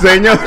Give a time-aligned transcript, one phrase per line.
[0.00, 0.38] Señor.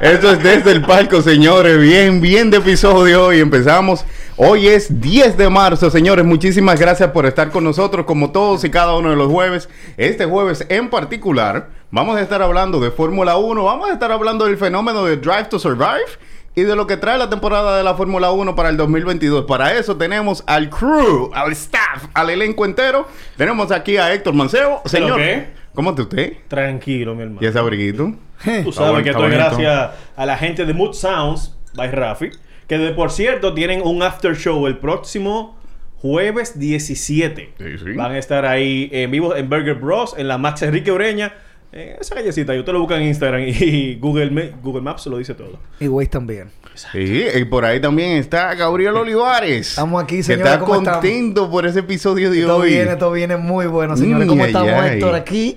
[0.00, 1.78] Eso es desde el palco, señores.
[1.78, 3.40] Bien, bien de episodio hoy.
[3.40, 4.04] Empezamos.
[4.36, 6.24] Hoy es 10 de marzo, señores.
[6.24, 9.68] Muchísimas gracias por estar con nosotros, como todos y cada uno de los jueves.
[9.96, 13.62] Este jueves en particular, vamos a estar hablando de Fórmula 1.
[13.62, 16.18] Vamos a estar hablando del fenómeno de Drive to Survive.
[16.54, 19.46] Y de lo que trae la temporada de la Fórmula 1 para el 2022.
[19.46, 23.08] Para eso tenemos al crew, al staff, al elenco entero.
[23.38, 24.82] Tenemos aquí a Héctor Mancebo.
[24.84, 25.48] Señor, qué?
[25.74, 26.34] ¿cómo está usted?
[26.48, 27.40] Tranquilo, mi hermano.
[27.40, 28.12] ¿Y ese abriguito?
[28.44, 32.30] Tú Está sabes que esto es gracias a la gente de Mood Sounds by Rafi.
[32.68, 35.56] Que de por cierto tienen un after show el próximo
[36.02, 37.54] jueves 17.
[37.56, 37.92] Sí, sí.
[37.94, 40.14] Van a estar ahí en vivo en Burger Bros.
[40.18, 41.32] En la Max Enrique Ureña.
[41.74, 45.16] Eh, esa callecita, y usted lo busca en Instagram y Google, Ma- Google Maps lo
[45.18, 45.58] dice todo.
[45.80, 46.50] Y Waze también.
[46.74, 49.70] Sí, y por ahí también está Gabriel Olivares.
[49.70, 51.00] Estamos aquí, Que señores, está ¿cómo estamos?
[51.00, 52.70] contento por ese episodio de Todo hoy.
[52.70, 54.26] viene, todo viene muy bueno, señores.
[54.26, 54.90] Mm, ¿Cómo ay, estamos, ay.
[54.94, 55.14] Héctor?
[55.14, 55.56] Aquí.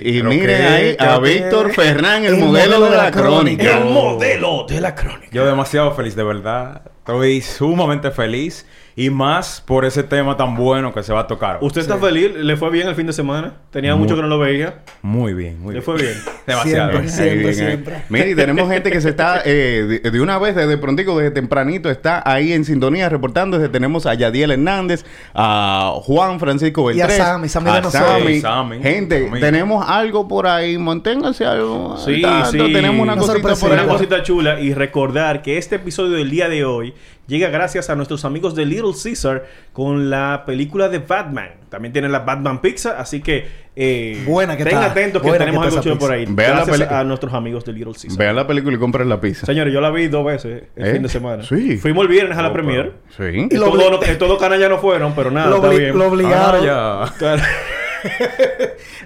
[0.00, 3.78] Y miren ahí a que- Víctor Fernández, el, el modelo, de la, crónica.
[3.78, 5.28] El modelo de la crónica.
[5.32, 6.82] Yo demasiado feliz, de verdad.
[6.98, 8.66] Estoy sumamente feliz.
[8.96, 11.58] Y más por ese tema tan bueno que se va a tocar.
[11.60, 12.30] ¿Usted está feliz?
[12.36, 13.54] ¿Le fue bien el fin de semana?
[13.72, 14.82] Tenía Muy- mucho que no lo veía.
[15.02, 15.82] Muy bien, muy Le bien.
[15.82, 16.14] fue bien.
[16.46, 16.92] Demasiado.
[17.08, 17.48] Siempre.
[17.48, 17.54] Ahí.
[17.54, 18.02] siempre.
[18.08, 21.32] Mire, y tenemos gente que se está eh, de, de una vez, desde prontico, desde
[21.32, 23.58] tempranito, está ahí en sintonía reportando.
[23.58, 28.40] Desde tenemos a Yadiel Hernández, a Juan Francisco Y a Sammy, Sammy de a nosotros.
[28.42, 28.80] Sammy.
[28.80, 29.40] Gente, Sammy.
[29.40, 30.78] tenemos algo por ahí.
[30.78, 31.94] Manténganse algo.
[31.94, 32.50] al Sí, tanto.
[32.66, 32.72] sí.
[32.72, 33.78] Tenemos una Una cosita por ahí.
[33.84, 36.94] Una cosita chula y recordar que este episodio del día de hoy
[37.26, 41.50] llega gracias a nuestros amigos de Little Caesar con la película de Batman.
[41.68, 44.90] También tienen la Batman Pizza, así que eh, Buena que estén está.
[44.92, 46.20] atentos que Buena tenemos que algo por ahí.
[46.26, 46.34] pizza.
[46.36, 48.16] Vea la gracias a nuestros amigos de Little Caesar.
[48.18, 49.44] Vean la película y compren la pizza.
[49.46, 50.92] Señores, yo la vi dos veces el ¿Eh?
[50.92, 51.42] fin de semana.
[51.42, 51.76] Sí.
[51.78, 52.92] Fuimos el viernes a la Oh, premier.
[53.16, 53.24] Sí.
[53.50, 55.98] Y Todos todos canallas no fueron, pero nada, lo, está bien.
[55.98, 56.68] lo obligaron.
[56.68, 57.34] Ah, ya.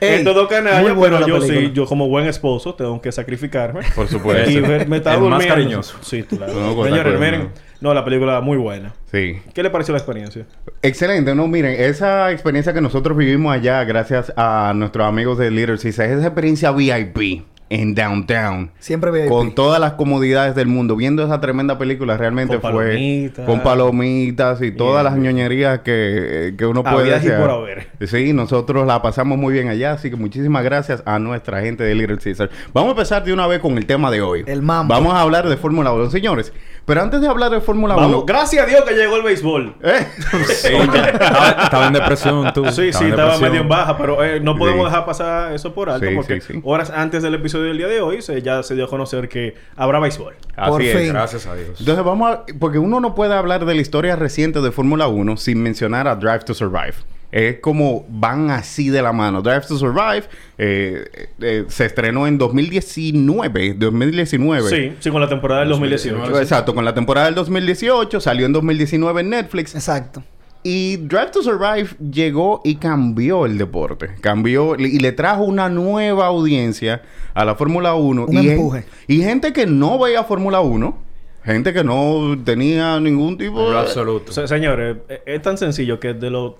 [0.00, 1.74] Ey, en todo pero la yo sí, película.
[1.74, 3.80] yo como buen esposo tengo que sacrificarme.
[3.94, 4.50] Por supuesto.
[4.50, 5.96] Y me estaba El más cariñoso.
[6.02, 6.52] Sí, claro.
[6.54, 7.48] No, cosa Señores, miren.
[7.80, 8.94] No, la película muy buena.
[9.10, 9.38] Sí.
[9.54, 10.44] ¿Qué le pareció la experiencia?
[10.82, 15.78] Excelente, no, miren, esa experiencia que nosotros vivimos allá, gracias a nuestros amigos de Little
[15.78, 18.70] Caesar, esa experiencia VIP en Downtown.
[18.78, 19.28] Siempre VIP.
[19.28, 23.46] Con todas las comodidades del mundo, viendo esa tremenda película, realmente Con fue palomitas.
[23.46, 27.88] con palomitas y todas las ñoñerías que, que uno puede por haber.
[28.06, 31.94] Sí, nosotros la pasamos muy bien allá, así que muchísimas gracias a nuestra gente de
[31.94, 32.50] Little Caesar.
[32.72, 34.44] Vamos a empezar de una vez con el tema de hoy.
[34.46, 34.94] El mambo.
[34.94, 36.52] Vamos a hablar de Fórmula 1, señores.
[36.88, 39.76] Pero antes de hablar de Fórmula 1, Vamos, gracias a Dios que llegó el béisbol.
[39.82, 40.06] ¿Eh?
[40.46, 42.64] Sí, estaba, estaba en depresión tú.
[42.72, 43.42] Sí, sí, en estaba depresión.
[43.42, 44.90] medio en baja, pero eh, no podemos Sí.
[44.90, 46.60] dejar pasar eso por alto Sí, porque sí, sí.
[46.64, 49.54] horas antes del episodio del día de hoy se, ya se dio a conocer que
[49.76, 50.34] habrá béisbol.
[50.56, 50.96] Por Así es.
[50.98, 51.12] fin.
[51.12, 51.78] Gracias a Dios.
[51.78, 52.44] Entonces vamos a...
[52.58, 56.16] Porque uno no puede hablar de la historia reciente de Fórmula 1 sin mencionar a
[56.16, 56.94] Drive to Survive.
[57.30, 59.42] Es como van así de la mano.
[59.42, 60.24] Drive to Survive
[60.56, 63.74] eh, eh, se estrenó en 2019.
[63.74, 64.70] 2019.
[64.70, 66.40] Sí, sí, con la temporada del 2018.
[66.40, 68.20] Exacto, con la temporada del 2018.
[68.20, 69.74] Salió en 2019 en Netflix.
[69.74, 70.22] Exacto.
[70.62, 74.10] Y Drive to Survive llegó y cambió el deporte.
[74.20, 77.02] Cambió y le trajo una nueva audiencia
[77.34, 78.24] a la Fórmula 1.
[78.26, 78.84] Un y, empuje.
[79.06, 80.98] y gente que no veía Fórmula 1.
[81.44, 83.78] Gente que no tenía ningún tipo En lo de...
[83.78, 84.32] absoluto.
[84.32, 86.54] Se- señores, eh, es tan sencillo que de los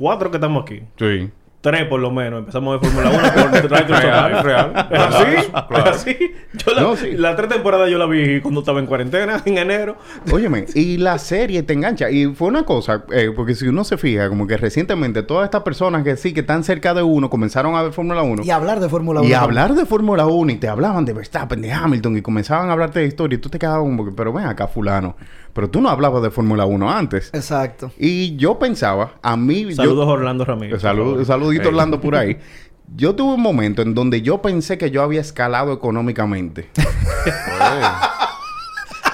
[0.00, 1.30] cuatro que estamos aquí, Sí.
[1.60, 4.42] tres por lo menos, empezamos de Fórmula 1 por Drive to Real, Survive.
[4.42, 4.88] real.
[4.90, 5.50] ¿Es así?
[5.68, 5.76] Claro.
[5.76, 6.16] ¿Es así?
[6.54, 7.12] Yo la, No, sí.
[7.12, 9.96] la tres temporadas yo la vi cuando estaba en cuarentena, en enero.
[10.32, 12.10] Óyeme, y la serie te engancha.
[12.10, 15.62] Y fue una cosa, eh, porque si uno se fija, como que recientemente todas estas
[15.62, 18.42] personas que sí, que están cerca de uno, comenzaron a ver Fórmula 1.
[18.42, 19.28] Y hablar de Fórmula 1.
[19.28, 22.72] Y hablar de Fórmula 1 y te hablaban de Verstappen, de Hamilton y comenzaban a
[22.72, 25.14] hablarte de historia y tú te quedabas como que, pero ven acá fulano,
[25.52, 27.30] pero tú no hablabas de Fórmula 1 antes.
[27.32, 27.90] Exacto.
[27.98, 29.64] Y yo pensaba, a mí...
[29.64, 30.80] yo- Saludos a Orlando Ramírez.
[30.80, 31.68] Salud, saludito Hey.
[31.68, 32.38] Orlando por ahí.
[32.96, 36.68] yo tuve un momento en donde yo pensé que yo había escalado económicamente.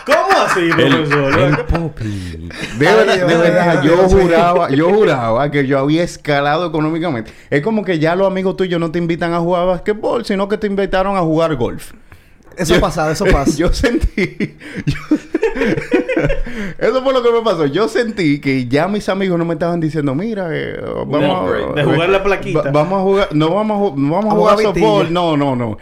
[0.07, 1.67] ¿Cómo así, profesor?
[1.69, 2.49] Popi.
[2.79, 7.33] De verdad, de yo juraba, yo juraba que yo había escalado económicamente.
[7.51, 10.59] Es como que ya los amigos tuyos no te invitan a jugar basquetbol, sino que
[10.59, 11.93] te invitaron a jugar golf.
[12.57, 13.57] Eso Yo- pasa, eso pasa.
[13.57, 14.57] Yo sentí.
[14.87, 14.97] yo-
[16.79, 17.67] eso fue lo que me pasó.
[17.67, 21.75] Yo sentí que ya mis amigos no me estaban diciendo, mira, eh, vamos a.
[21.75, 22.63] de jugar la plaquita.
[22.63, 23.29] va- vamos a jugar.
[23.33, 25.13] No vamos a, vamos a A jugar softball.
[25.13, 25.79] No, no, no.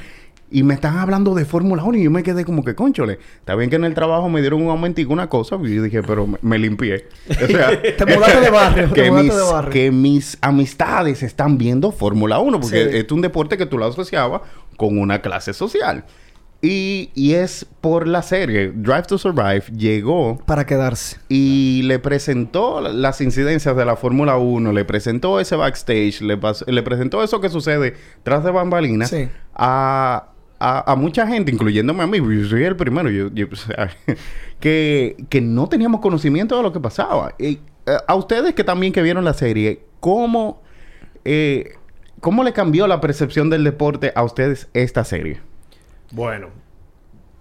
[0.50, 3.18] Y me están hablando de Fórmula 1 y yo me quedé como que, conchole.
[3.40, 5.58] Está bien que en el trabajo me dieron un aumentico, una cosa.
[5.64, 7.08] Y yo dije, pero me, me limpié.
[7.28, 9.70] O sea, Te mudaste de barrio, te que, mudaste mis, de barrio.
[9.72, 12.60] que mis amistades están viendo Fórmula 1.
[12.60, 12.96] Porque Sí.
[12.98, 14.42] es un deporte que tú lo asociabas
[14.76, 16.04] con una clase social.
[16.66, 18.72] Y, y es por la serie.
[18.74, 21.18] Drive to Survive llegó Para quedarse.
[21.28, 26.38] y le presentó la- las incidencias de la Fórmula 1, le presentó ese backstage, le,
[26.82, 29.28] presentó eso que sucede tras de bambalinas Sí.
[29.54, 30.28] a,
[30.58, 33.90] a- a mucha gente, incluyéndome a mí, yo soy el primero, yo, yo, o sea,
[34.58, 37.34] que, que no teníamos conocimiento de lo que pasaba.
[37.38, 40.62] Y, eh, a ustedes que también que vieron la serie, ¿cómo,
[41.26, 41.74] eh,
[42.20, 45.40] ¿cómo le cambió la percepción del deporte a ustedes esta serie?
[46.14, 46.48] Bueno,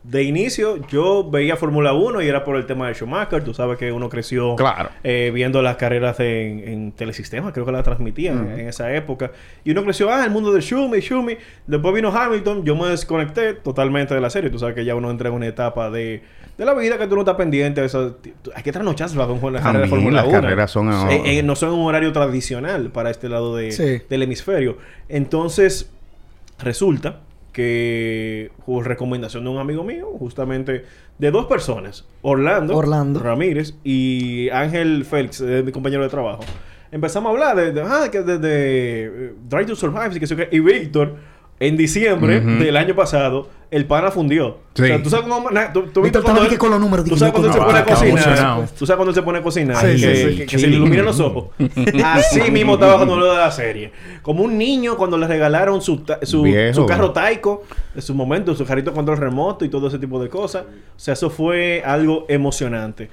[0.04, 3.42] de inicio yo veía Fórmula 1 y era por el tema de Schumacher.
[3.44, 4.90] Tú sabes que uno creció Claro.
[5.04, 9.32] eh, viendo las carreras en, en Telesistema, creo que la transmitían en esa época.
[9.64, 11.38] Y uno creció, ah, el mundo de Schumi, Schumi.
[11.68, 14.50] Después vino Hamilton, yo me desconecté totalmente de la serie.
[14.50, 16.22] Tú sabes que ya uno entra en una etapa de,
[16.58, 18.18] de la vida que tú no estás pendiente de eso.
[18.56, 20.42] Hay que trasnocharse con las carreras de Fórmula las 1.
[20.42, 24.02] carreras son a- Eh, eh, no son un horario tradicional para este lado de- Sí.
[24.10, 24.80] del hemisferio.
[25.08, 25.90] Entonces,
[26.60, 27.22] resulta
[27.54, 30.84] que por recomendación de un amigo mío, justamente
[31.20, 33.20] de dos personas, Orlando, Orlando.
[33.20, 36.44] Ramírez y Ángel Félix, eh, mi compañero de trabajo,
[36.92, 40.50] empezamos a hablar de, de, ah, que de, de, eh, Drive to Survive y que
[40.52, 41.16] y Víctor
[41.60, 44.58] en diciembre del año pasado el pana fundió.
[44.76, 44.84] Sí.
[44.84, 47.06] O sea, tú sabes cómo na- tú, tú viste cuando aquí él- con los números,
[47.06, 48.70] Tú dije, sabes yo cuando él se pone a cocinar.
[48.78, 49.78] Tú sabes cuando él se pone a cocinar.
[49.78, 51.46] Sí, que, sí, que- se le iluminan los ojos.
[52.04, 53.92] Así mismo estaba cuando lo de la serie.
[54.22, 57.64] Como un niño cuando le regalaron su, su, carro Taiko,
[57.96, 60.64] en su momento, su carrito control remoto y todo ese tipo de cosas.
[60.96, 63.10] O sea, eso fue algo emocionante.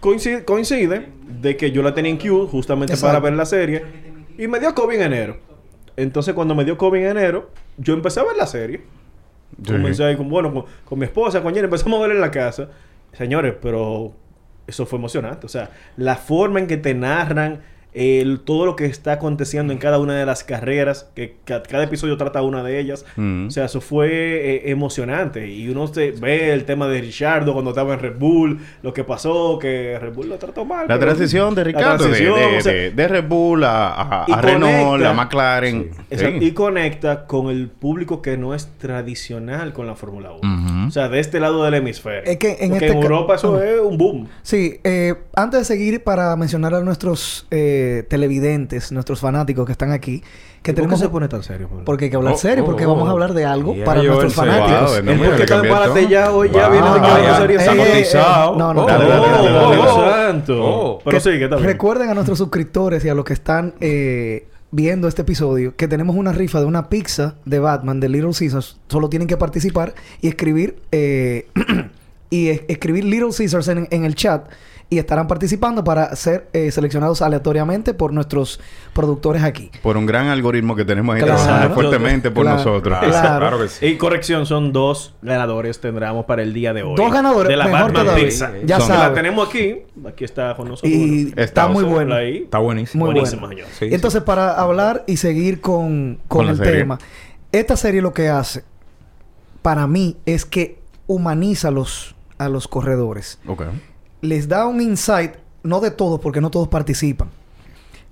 [0.00, 1.08] Coincide, coincide
[1.40, 3.14] de que yo la tenía en queue justamente Exacto.
[3.14, 3.82] para ver la serie.
[4.38, 5.36] Y me dio COVID en enero.
[6.02, 8.82] Entonces, cuando me dio COVID en enero, yo empecé a ver la serie.
[9.64, 9.72] Sí.
[9.72, 12.30] Comencé ahí con, bueno, con, con mi esposa, con Jenny, empezamos a ver en la
[12.30, 12.68] casa.
[13.12, 14.12] Señores, pero
[14.66, 15.46] eso fue emocionante.
[15.46, 17.60] O sea, la forma en que te narran
[17.92, 21.84] el, todo lo que está aconteciendo en cada una de las carreras, que ca- cada
[21.84, 23.04] episodio trata una de ellas.
[23.16, 23.48] Mm.
[23.48, 25.48] O sea, eso fue eh, emocionante.
[25.48, 29.02] Y uno se ve el tema de Richardo cuando estaba en Red Bull, lo que
[29.04, 30.82] pasó, que Red Bull lo trató mal.
[30.88, 34.24] La pero- transición de Ricardo, de, transición, de- o sea, de- de Red Bull a,
[34.40, 35.10] Renault, conecta.
[35.10, 35.90] a McLaren.
[36.10, 36.26] Sí.
[36.40, 40.38] Y conecta con el público que no es tradicional con la Fórmula 1.
[40.40, 40.69] Ujú.
[40.90, 42.22] O sea, de este lado del hemisferio.
[42.24, 44.28] Es que en Porque este en Europa eso es un boom.
[44.42, 49.92] Sí, eh, antes de seguir, para mencionar a nuestros eh, televidentes, nuestros fanáticos que están
[49.92, 50.22] aquí,
[50.62, 51.00] que tenemos...
[51.28, 51.70] tan serio?
[51.84, 52.88] Porque hay que hablar Oh, serio, oh, porque oh.
[52.88, 54.80] vamos a hablar de algo Yeah, para nuestros fanáticos.
[54.80, 56.10] Wow, no, El mira, porque embarate todo.
[56.10, 58.54] ya hoy ya viene de que Ah, serio.
[58.56, 58.88] No, no,
[60.10, 60.98] santo.
[61.04, 61.58] Pero.
[61.58, 66.16] Recuerden a nuestros suscriptores y a los que están eh, viendo este episodio que tenemos
[66.16, 68.78] una rifa de una pizza de Batman de Little Caesars.
[68.88, 71.48] Solo tienen que participar y escribir eh,
[72.30, 74.48] y es- escribir Little Caesars en el chat
[74.92, 78.58] y estarán participando para ser eh, seleccionados aleatoriamente por nuestros
[78.92, 79.70] productores aquí.
[79.82, 81.40] Por un gran algoritmo que tenemos ahí Claro.
[81.40, 82.58] trabajando fuertemente por Claro.
[82.58, 82.98] nosotros.
[82.98, 83.38] Claro, Claro.
[83.38, 83.86] claro que sí.
[83.86, 86.96] Y corrección, son dos ganadores tendremos para el día de hoy.
[86.96, 88.24] Dos ganadores, de la mejor Batman todavía.
[88.24, 88.52] Pizza.
[88.64, 89.08] Ya Son- saben.
[89.10, 89.76] La tenemos aquí.
[90.08, 90.92] Aquí está con nosotros.
[90.92, 92.14] Y Está, está muy bueno.
[92.16, 92.38] Ahí.
[92.38, 93.04] Está buenísimo.
[93.04, 93.54] Muy Buenísimo, bueno.
[93.62, 93.68] señor.
[93.78, 96.98] Sí, Y entonces, para hablar y seguir con, con el tema,
[97.52, 98.64] esta serie lo que hace,
[99.62, 103.38] para mí, es que humaniza a los, a los corredores.
[103.46, 103.62] Ok.
[104.22, 107.28] Les da un insight, no de todos, porque no todos participan,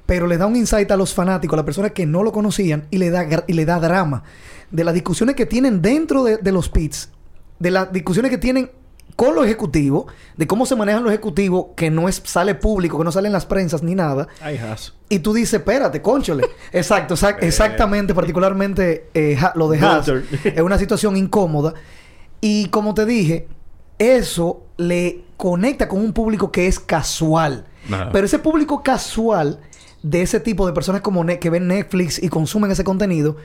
[0.06, 2.86] pero les da un insight a los fanáticos, a las personas que no lo conocían,
[2.90, 4.22] y le da, y le da drama.
[4.70, 7.10] De las discusiones que tienen dentro de, de los pits,
[7.58, 8.70] de las discusiones que tienen
[9.16, 10.04] con los ejecutivos,
[10.36, 13.32] de cómo se manejan los ejecutivos, que no es, sale público, que no sale en
[13.32, 14.28] las prensas ni nada.
[14.40, 14.94] Ay, Haas.
[15.08, 16.44] Y tú dices, espérate, conchole.
[16.72, 20.08] Exacto, exac- exactamente, particularmente eh, Ha- lo de Haas.
[20.44, 21.74] Es una situación incómoda.
[22.40, 23.48] Y como te dije,
[23.98, 27.64] eso le conecta con un público que es casual.
[28.12, 29.60] Pero ese público casual
[30.02, 33.36] de ese tipo de personas como que ven Netflix y consumen ese contenido,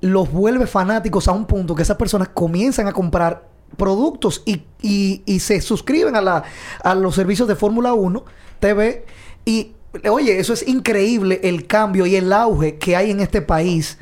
[0.00, 5.22] los vuelve fanáticos a un punto que esas personas comienzan a comprar productos y, y-
[5.26, 6.44] y se suscriben a, la,
[6.82, 8.24] a los servicios de Fórmula 1
[8.60, 9.04] TV.
[9.44, 9.72] Y
[10.08, 13.98] oye, eso es increíble el cambio y el auge que hay en este país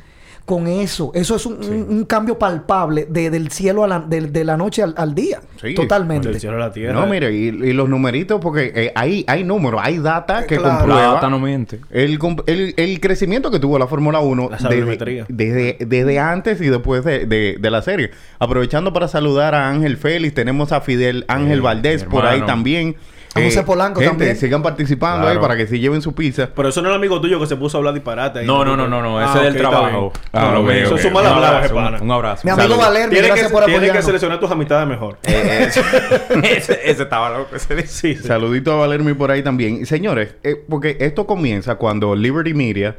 [0.47, 1.11] con eso.
[1.13, 4.55] Eso es un, un- un cambio palpable de- del cielo a la, de, de la
[4.55, 5.41] noche al, al día.
[5.61, 5.73] Sí.
[5.75, 6.29] Totalmente.
[6.29, 6.93] Del cielo a la tierra.
[6.93, 10.69] No, mire, y, y los numeritos, porque eh, hay, hay números, hay data que Claro.
[10.71, 11.81] La comprueba data no miente.
[11.91, 16.69] el, el, el crecimiento que tuvo la Fórmula 1 La desde, desde, desde antes y
[16.69, 18.11] después de, de- de la serie.
[18.39, 22.95] Aprovechando para saludar a Ángel Félix, tenemos a Fidel Ángel Sí, Valdés por ahí también.
[23.37, 24.35] A José Polanco gente, también.
[24.37, 25.39] sigan participando Claro.
[25.39, 26.49] ahí para que se lleven su pizza.
[26.55, 28.39] Pero eso no es el amigo tuyo que se puso a hablar disparate.
[28.39, 28.45] ahí.
[28.45, 29.21] No, no, no, no, no.
[29.21, 30.13] Ese Ah, es del ok, está trabajo.
[30.33, 30.77] Ah, No, lo ok, veo.
[30.79, 30.85] ok.
[30.85, 31.97] Eso es un mal hablado, pana.
[32.01, 32.41] un- abrazo.
[32.43, 32.77] Mi amigo.
[32.77, 35.17] Valer, Tienes gracias que, por tienes que seleccionar tus amistades mejor.
[35.27, 35.81] Eh, ese,
[36.57, 37.55] ese, ese estaba loco.
[37.55, 37.87] Ese.
[37.87, 38.27] Sí, sí.
[38.27, 39.85] Saludito a Valermi por ahí también.
[39.85, 42.95] Señores, eh, porque esto comienza cuando Liberty Media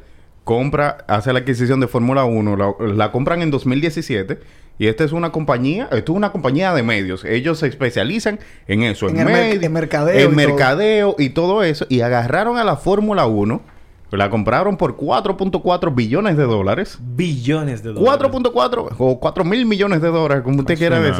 [0.49, 4.39] compra, hace la adquisición de Fórmula 1, la, la compran en 2017
[4.79, 7.23] y esta es una compañía, esto es una compañía de medios.
[7.27, 10.37] Ellos se especializan en eso, en, En el mercadeo y en todo.
[10.37, 13.61] mercadeo y todo eso y agarraron a la Fórmula 1,
[14.13, 16.97] la compraron por 4.4 billones de dólares.
[16.99, 18.31] Billones de dólares.
[18.33, 21.15] 4.4 o 4 mil millones de dólares, como usted quiera nada.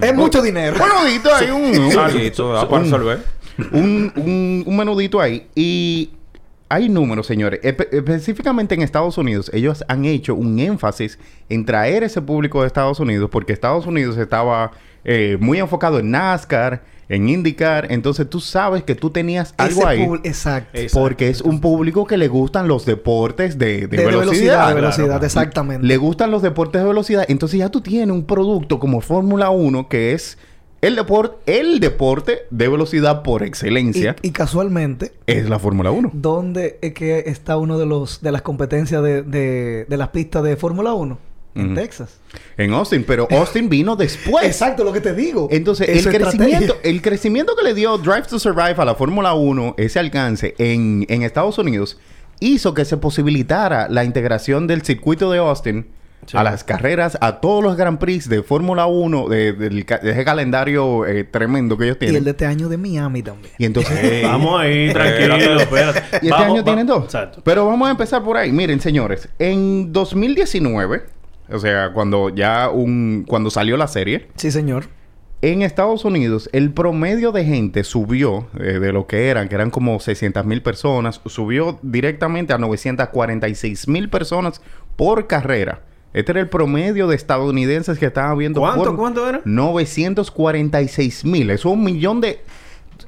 [0.00, 0.74] Es mucho dinero.
[0.82, 3.18] Un menudito ahí, un, resolver.
[3.72, 5.48] un, un, un menudito ahí.
[5.54, 6.12] Y
[6.70, 7.60] hay números, señores.
[7.62, 11.18] Espe- específicamente en Estados Unidos, ellos han hecho un énfasis
[11.50, 14.70] en traer ese público de Estados Unidos porque Estados Unidos estaba
[15.04, 17.90] eh, muy enfocado en NASCAR, en IndyCar.
[17.90, 20.02] Entonces tú sabes que tú tenías algo Ese ahí.
[20.22, 20.78] Exacto.
[20.78, 21.00] Exacto.
[21.00, 24.20] Porque es un público que le gustan los deportes de, de de, de velocidad.
[24.24, 24.74] velocidad, de claro.
[24.76, 25.86] velocidad, exactamente.
[25.86, 27.24] Le gustan los deportes de velocidad.
[27.28, 30.38] Entonces ya tú tienes un producto como Fórmula 1 que es
[30.82, 34.16] el deporte, el deporte de velocidad por excelencia.
[34.22, 36.10] y, y casualmente, es la Fórmula 1.
[36.14, 40.42] ¿dónde es que está uno de los de las competencias de, de, de las pistas
[40.42, 41.18] de Fórmula 1?
[41.56, 41.74] En.
[41.74, 42.20] Texas.
[42.56, 44.46] En Austin, pero Austin vino después.
[44.46, 45.48] Exacto, lo que te digo.
[45.50, 49.74] Entonces, el crecimiento, el crecimiento que le dio Drive to Survive a la Fórmula 1,
[49.76, 51.98] ese alcance en, en Estados Unidos,
[52.38, 55.86] hizo que se posibilitara la integración del circuito de Austin
[56.30, 56.36] Sí.
[56.36, 61.06] a las carreras, a todos los Grand Prix de Fórmula 1, de, de ese calendario
[61.06, 62.24] eh, tremendo que ellos Y el tienen.
[62.24, 63.52] de este año de Miami también.
[63.58, 63.98] Y entonces...
[64.02, 64.22] Ey.
[64.22, 66.02] Vamos ahí, tranquilo, espérate.
[66.12, 67.04] Y este Vamos, año va- tienen dos.
[67.04, 67.40] Exacto.
[67.44, 68.52] Pero vamos a empezar por ahí.
[68.52, 71.02] Miren, señores, en 2019,
[71.50, 74.84] o sea, cuando ya un cuando salió la serie, Sí, señor.
[75.42, 79.70] en Estados Unidos el promedio de gente subió eh, de lo que eran, que eran
[79.70, 84.60] como 600 mil personas, subió directamente a 946 mil personas
[84.96, 85.80] por carrera.
[86.12, 88.60] Este era el promedio de estadounidenses que estaban viendo.
[88.60, 88.84] ¿Cuánto?
[88.84, 89.40] por- ¿Cuánto era?
[89.44, 91.50] 946 mil.
[91.50, 92.40] Eso es un millón de...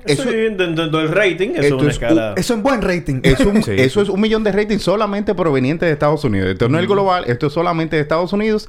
[0.04, 2.38] Eso, Eso, sí, dentro del rating, eso es Esto una es un-.
[2.38, 3.21] Eso buen rating.
[3.23, 4.04] es un, Sí, eso sí.
[4.04, 6.49] es un millón de rating solamente proveniente de Estados Unidos.
[6.50, 8.68] Esto no es global, esto es solamente de Estados Unidos.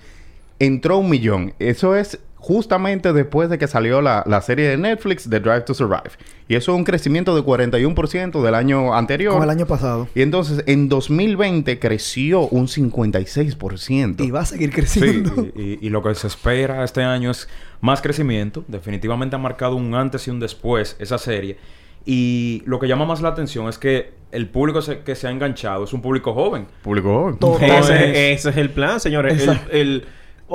[0.59, 1.53] Entró un millón.
[1.59, 5.73] Eso es justamente después de que salió la, la serie de Netflix, The Drive to
[5.73, 6.11] Survive.
[6.49, 9.31] Y eso es un crecimiento de 41% del año anterior.
[9.31, 10.09] Como el año pasado.
[10.13, 14.23] Y entonces en 2020 creció un 56%.
[14.25, 15.47] Y va a seguir Sí, creciendo.
[15.55, 17.47] y, y- y lo que se espera este año es
[17.81, 18.63] más crecimiento.
[18.67, 21.57] Definitivamente ha marcado un antes y un después esa serie.
[22.05, 25.31] Y lo que llama más la atención es que el público se- que se ha
[25.31, 26.67] enganchado es un público joven.
[26.81, 27.37] Público joven.
[27.37, 27.57] Todo.
[27.59, 29.47] Ese, ese es el plan, señores.
[29.71, 30.03] El-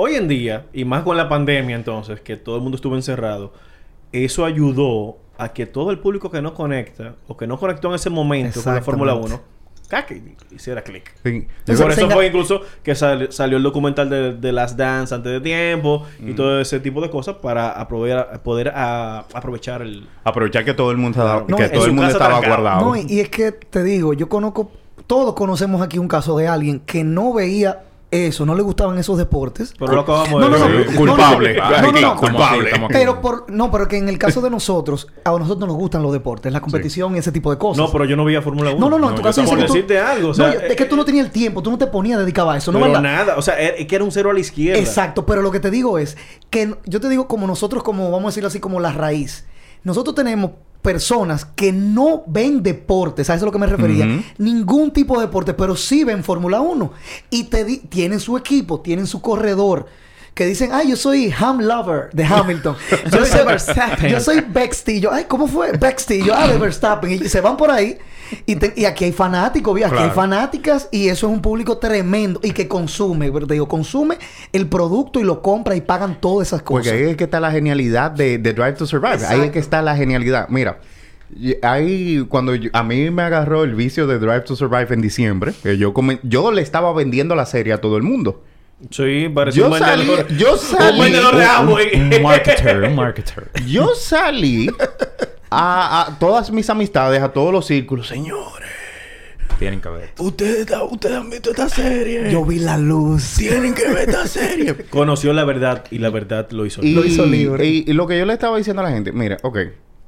[0.01, 3.51] hoy en día, y más con la pandemia entonces, que todo el mundo estuvo encerrado,
[4.13, 7.95] eso ayudó a que todo el público que no conecta o que no conectó en
[7.95, 9.43] ese momento con la Fórmula Exactamente.
[9.45, 11.13] 1, caque y hiciera clic.
[11.23, 11.47] Sí.
[11.67, 15.31] Y por eso fue incluso que sal- salió el documental de, de Las Dance antes
[15.31, 20.07] de tiempo y todo ese tipo de cosas para aprovear, poder a- aprovechar el...
[20.23, 22.85] Aprovechar que todo el mundo, estaba- No, que todo el mundo estaba guardado.
[22.85, 24.71] No, y, y es que te digo, yo conozco,
[25.07, 29.17] todos conocemos aquí un caso de alguien que no veía eso, no le gustaban esos
[29.17, 29.73] deportes.
[29.77, 30.89] Pero lo acabamos No, de no, no, ver.
[30.89, 31.55] Sí, culpable.
[32.17, 32.71] Culpable.
[32.89, 36.11] Pero por, no, pero que en el caso de nosotros, a nosotros nos gustan los
[36.11, 37.77] deportes, la competición y ese tipo de cosas.
[37.85, 38.79] No, pero yo no veía Fórmula 1.
[38.79, 40.47] No, no, no, en tu caso Por que tú- decirte algo, o sea...
[40.47, 42.57] no, yo- es que tú no tenías el tiempo, tú no te ponías dedicado a
[42.57, 43.03] eso, ¿no pero verdad?
[43.03, 44.79] nada, o sea, es que era un cero a la izquierda.
[44.79, 46.17] Exacto, pero lo que te digo es
[46.49, 49.45] que yo te digo como nosotros, como vamos a decirlo así, como la raíz.
[49.83, 54.05] Nosotros tenemos personas que no ven deportes, a eso es lo que me refería,
[54.37, 56.91] ningún tipo de deporte, pero sí ven Fórmula 1
[57.29, 59.87] y te di- tienen su equipo, tienen su corredor.
[60.33, 62.75] Que dicen, ay, yo soy Ham Lover de Hamilton.
[63.11, 65.01] yo, soy, yo soy Bexty.
[65.01, 65.71] Yo, ay, ¿cómo fue?
[65.73, 66.23] Bexty.
[66.23, 67.11] Yo, ah, de Verstappen.
[67.11, 67.97] Y se van por ahí.
[68.45, 70.11] Y, te- y aquí hay fanáticos, aquí hay Claro.
[70.13, 73.47] fanáticas y eso es un público tremendo y que consume, ¿verdad?
[73.49, 74.19] digo, consume
[74.53, 76.85] el producto y lo compra y pagan todas esas cosas.
[76.85, 79.25] Porque ahí es que está la genialidad de, de Drive to Survive.
[79.27, 80.47] Ahí es que está la genialidad.
[80.49, 80.79] Mira,
[81.61, 85.53] ahí cuando yo- a mí me agarró el vicio de Drive to Survive en diciembre,
[85.63, 88.43] que yo come- yo le estaba vendiendo la serie a todo el mundo.
[88.91, 90.37] Sí, parecía Yo un salí, vendedor.
[90.37, 91.95] yo Un salí, vendedor de Amway.
[91.95, 93.49] Un marketer, un marketer.
[93.67, 94.69] yo salí
[95.49, 98.69] a, a todas mis amistades, a todos los círculos, señores.
[99.57, 100.11] Tienen que ver.
[100.19, 102.31] Ustedes, ustedes han visto esta serie.
[102.31, 103.35] Yo vi la luz.
[103.37, 104.73] Tienen que ver esta serie.
[104.89, 106.81] Conoció la verdad y la verdad lo hizo.
[106.81, 107.65] y, Lo hizo libre.
[107.65, 109.57] Y, y lo que yo le estaba diciendo a la gente, mira, ok.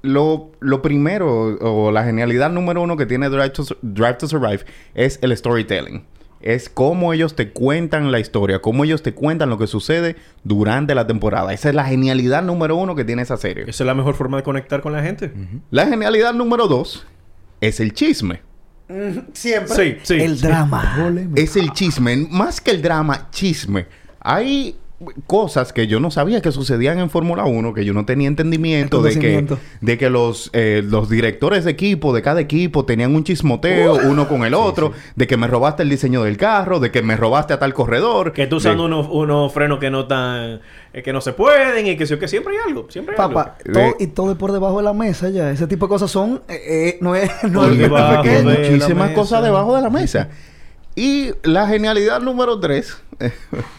[0.04, 4.62] Lo, lo primero, o la genialidad número uno que tiene Drive to, Drive to Survive
[4.96, 6.06] es el storytelling.
[6.42, 10.96] Es cómo ellos te cuentan la historia, cómo ellos te cuentan lo que sucede durante
[10.96, 11.54] la temporada.
[11.54, 13.64] Esa es la genialidad número uno que tiene esa serie.
[13.68, 15.32] Esa es la mejor forma de conectar con la gente.
[15.70, 17.06] La genialidad número dos
[17.60, 18.42] es el chisme.
[19.34, 19.76] Siempre.
[19.76, 20.22] Sí, sí.
[20.22, 21.14] El drama.
[21.36, 22.28] Es el chisme.
[22.30, 23.86] Más que el drama, chisme.
[24.20, 24.76] Hay
[25.28, 29.02] cosas que yo no sabía que sucedían en Fórmula 1, que yo no tenía entendimiento
[29.02, 29.48] de que,
[29.82, 34.28] de que los, eh, los directores de equipo, de cada equipo, tenían un chismoteo uno
[34.28, 37.54] con el otro, de que me robaste el diseño del carro, de que me robaste
[37.54, 38.34] a tal corredor.
[38.34, 40.60] Que tú de- usando unos, unos frenos que no tan...
[40.94, 42.88] eh, que no se pueden y que, que siempre hay algo.
[42.90, 45.52] Siempre hay Papá, De- todo, y todo es por debajo de la mesa ya.
[45.52, 46.42] Ese tipo de cosas son...
[46.48, 47.30] eh, eh, no es...
[47.50, 48.50] No es pequeño.
[48.50, 50.30] la Muchísimas cosas debajo de la mesa.
[50.96, 52.98] Y la genialidad número tres.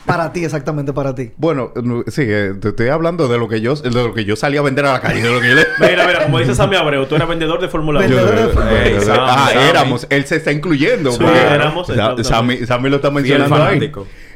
[0.07, 1.33] Para ti, exactamente para ti.
[1.37, 4.37] bueno, no, sí, eh, te estoy hablando de lo que yo, de lo que yo
[4.37, 6.55] salí a vender a la calle, de lo que yo le- Mira, mira, como dice
[6.55, 8.09] Sammy Abreu, tú eras vendedor de Fórmula 1.
[8.09, 10.07] Vendedor de Fórmula Ey, Sammy, ah, éramos.
[10.11, 11.11] Él se está incluyendo.
[11.11, 12.22] Sí, porque éramos, Sa-.
[12.22, 13.92] Sammy, Sammy lo está mencionando ahí.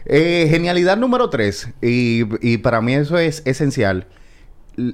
[0.07, 1.69] Eh, genialidad número 3.
[1.83, 4.09] Y, y para mí eso es esencial.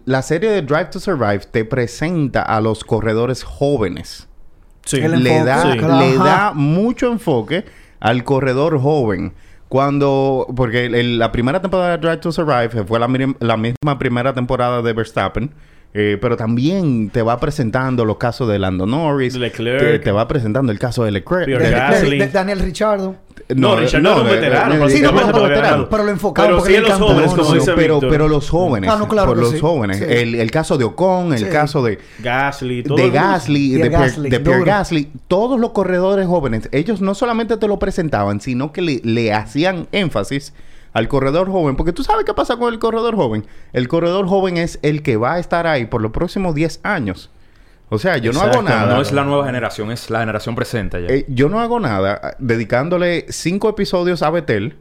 [0.05, 4.29] La serie de Drive to Survive te presenta a los corredores jóvenes.
[4.85, 5.01] Sí.
[5.01, 5.79] Le enfoque, da, sí.
[5.79, 7.64] le da mucho enfoque
[8.01, 9.33] al corredor joven.
[9.68, 10.47] Cuando...
[10.55, 13.09] Porque el- la primera temporada de Drive to Survive fue la
[13.57, 15.51] misma primera temporada de Verstappen.
[15.94, 19.35] Eh, pero también te va presentando los casos de Lando Norris.
[19.35, 19.81] De Leclerc.
[19.81, 21.46] Te, te va presentando el caso de Leclerc.
[21.46, 22.18] De- De- Gasly.
[22.18, 23.16] de- de Daniel Richardo.
[23.55, 24.88] No, Richard no, un veterano.
[24.88, 25.88] Sí, no, pero- pero- veterano.
[25.90, 28.48] pero lo enfocaba Pero porque sí los jóvenes, No, como no, dice pero, pero los
[28.48, 28.90] jóvenes.
[28.90, 29.59] Ah, no, claro por los sí.
[29.61, 29.98] jóvenes.
[29.98, 30.05] Sí.
[30.09, 31.44] El, el caso de Ocon, el Sí.
[31.46, 33.11] caso de, Gasly, todo de.
[33.11, 34.64] Gasly, de Gasly, de Pierre.
[34.64, 39.33] Gasly, todos los corredores jóvenes, ellos no solamente te lo presentaban, sino que le, le
[39.35, 40.55] hacían énfasis
[40.92, 41.76] al corredor joven.
[41.76, 43.46] Porque tú sabes qué pasa con el corredor joven.
[43.72, 47.31] El corredor joven es el que va a estar ahí por los próximos 10 años.
[47.88, 48.94] O sea, yo no hago nada.
[48.94, 51.09] No es la nueva generación, es la generación presente ya.
[51.09, 54.76] Eh, yo no hago nada ah, dedicándole cinco episodios a Betel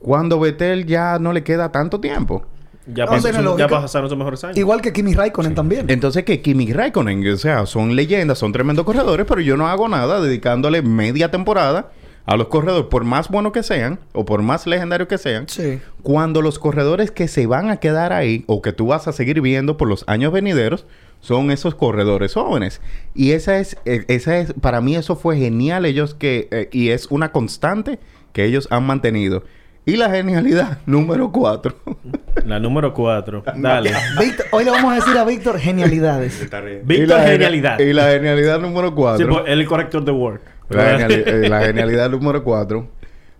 [0.00, 2.46] cuando Betel ya no le queda tanto tiempo.
[2.86, 4.56] Ya, No pasó- tiene ya pasaron sus mejores años.
[4.56, 5.84] Igual que Kimi Raikkonen también.
[5.88, 9.88] Entonces que Kimi Raikkonen, o sea, son leyendas, son tremendos corredores, pero yo no hago
[9.88, 11.90] nada dedicándole media temporada
[12.26, 15.78] a los corredores, por más buenos que sean o por más legendarios que sean, Sí.
[16.02, 19.40] cuando los corredores que se van a quedar ahí o que tú vas a seguir
[19.40, 20.86] viendo por los años venideros
[21.20, 22.80] son esos corredores jóvenes.
[23.14, 26.90] Y esa es, eh, esa es, para mí eso fue genial ellos que, eh, y
[26.90, 27.98] es una constante
[28.32, 29.42] que ellos han mantenido.
[29.86, 31.76] Y la genialidad número cuatro.
[32.46, 33.42] La número 4.
[33.56, 33.92] Dale.
[34.18, 36.40] Víctor, hoy le vamos a decir a Víctor genialidades.
[36.42, 36.44] Y
[36.84, 37.78] Víctor genia- Genialidad.
[37.78, 39.28] Y la genialidad número Sí, cuatro.
[39.28, 40.40] pues, él es el corrector de Word.
[40.68, 42.88] La, geniali- eh, la genialidad número cuatro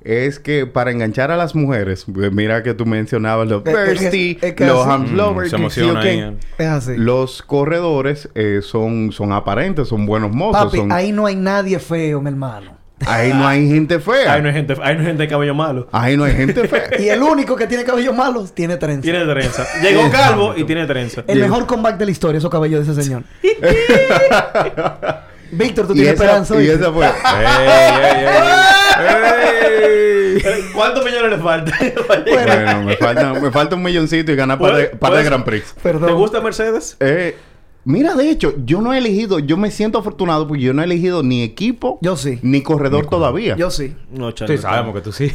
[0.03, 3.99] es que para enganchar a las mujeres, pues mira que tú mencionabas los Es- es
[4.01, 6.35] Thirsty, es que los Mm, Lovers, emociona sí, eh.
[6.59, 6.93] Es así.
[6.99, 10.65] Los corredores eh, son, son aparentes, son buenos mozos.
[10.67, 12.77] Papi, son- ahí no hay nadie feo, mi hermano.
[13.07, 14.35] ahí no hay gente fea.
[14.35, 15.89] Ahí no hay gente, ahí no hay gente de cabello malo.
[15.91, 16.85] Ahí no hay gente fea.
[16.99, 19.03] Y el único que tiene cabellos malos tiene trenza.
[19.03, 19.67] Tiene trenza.
[19.83, 21.25] Llegó calvo y tiene trenza.
[21.27, 23.23] El mejor comeback de la historia, esos cabellos de ese señor.
[25.57, 26.63] Víctor, tú tienes esa, esperanza.
[26.63, 27.07] y esa fue.
[30.47, 31.73] Eh, ¿Cuántos millones le falta?
[32.09, 35.25] bueno, me falta, me falta un milloncito y ganar par de, Pues- par de pues-
[35.27, 35.75] Grand Prix.
[35.83, 36.09] Perdón.
[36.09, 36.97] ¿Te gusta Mercedes?
[37.01, 37.37] Eh,
[37.85, 40.85] mira, de hecho, yo no he elegido, yo me siento afortunado porque yo no he
[40.85, 42.39] elegido ni equipo Yo sí.
[42.43, 43.57] ni corredor todavía.
[43.57, 43.95] Yo sí.
[44.11, 44.57] No, chaval.
[44.57, 45.33] Sí, sabemos que tú sí.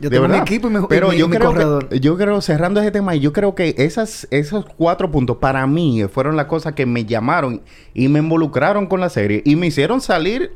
[0.00, 0.42] Yo De tengo verdad.
[0.42, 1.88] equipo y mi, Pero y yo, mi creo corredor.
[1.88, 6.02] que, yo creo, cerrando ese tema, yo creo que esas, esos cuatro puntos para mí
[6.12, 7.62] fueron las cosas que me llamaron
[7.94, 10.52] y me involucraron con la serie y me hicieron salir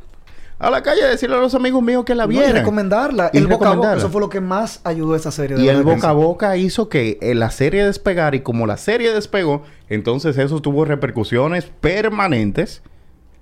[0.58, 2.54] a la calle a decirle a los amigos míos que la No, y vieran.
[2.56, 3.30] recomendarla.
[3.32, 3.94] Y el boca a boca.
[3.94, 5.56] Eso fue lo que más ayudó a esa serie.
[5.56, 8.78] de Y el boca a boca hizo que eh, la serie despegara y como la
[8.78, 12.82] serie despegó, entonces eso tuvo repercusiones permanentes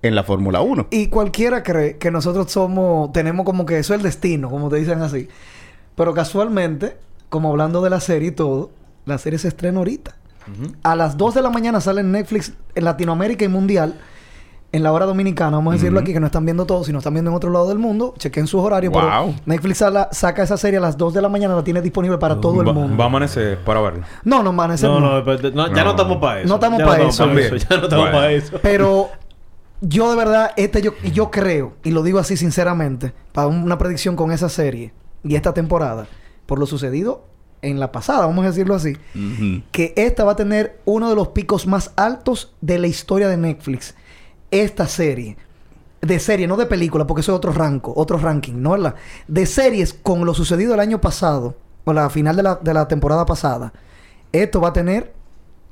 [0.03, 0.89] en la Fórmula 1.
[0.91, 4.77] Y cualquiera cree que nosotros somos, tenemos como que eso es el destino, como te
[4.77, 5.29] dicen así.
[5.97, 6.97] Pero casualmente,
[7.29, 8.71] como hablando de la serie y todo,
[9.07, 10.17] la serie se estrena ahorita.
[10.83, 13.95] A las 2 de la mañana sale en Netflix en Latinoamérica y Mundial.
[14.73, 17.13] En la hora dominicana, vamos a decirlo aquí, que no están viendo todos, sino están
[17.15, 18.13] viendo en otro lado del mundo.
[18.19, 18.93] Chequen sus horarios.
[18.93, 19.03] Wow.
[19.03, 22.19] Pero Netflix sala- saca esa serie a las 2 de la mañana, la tiene disponible
[22.19, 22.97] para todo el Va, mundo.
[22.97, 24.03] va a amanecer para verlo.
[24.25, 25.19] No, no, man, ese No, no.
[25.19, 26.49] no, pero- no, ya no estamos para eso.
[26.49, 27.53] No estamos Ya pa' estamos eso.
[27.55, 27.57] pa'.
[27.57, 28.13] Ya no estamos Bueno.
[28.19, 28.59] para eso.
[28.61, 29.09] Pero
[29.81, 33.63] yo de verdad, este yo, y yo creo, y lo digo así sinceramente, para un-
[33.63, 34.93] una predicción con esa serie
[35.25, 36.07] y esta temporada,
[36.47, 37.25] por lo sucedido
[37.63, 38.97] en la pasada, vamos a decirlo así,
[39.73, 43.39] que esta va a tener uno de los picos más altos de la historia de
[43.39, 43.95] Netflix.
[44.51, 45.37] Esta serie.
[46.03, 48.73] de serie, no de película, porque eso es otro rango, otro ranking, ¿no?
[48.73, 48.95] ¿verdad?
[49.27, 52.87] De series con lo sucedido el año pasado, o la final de la, de la
[52.87, 53.73] temporada pasada,
[54.31, 55.15] esto va a tener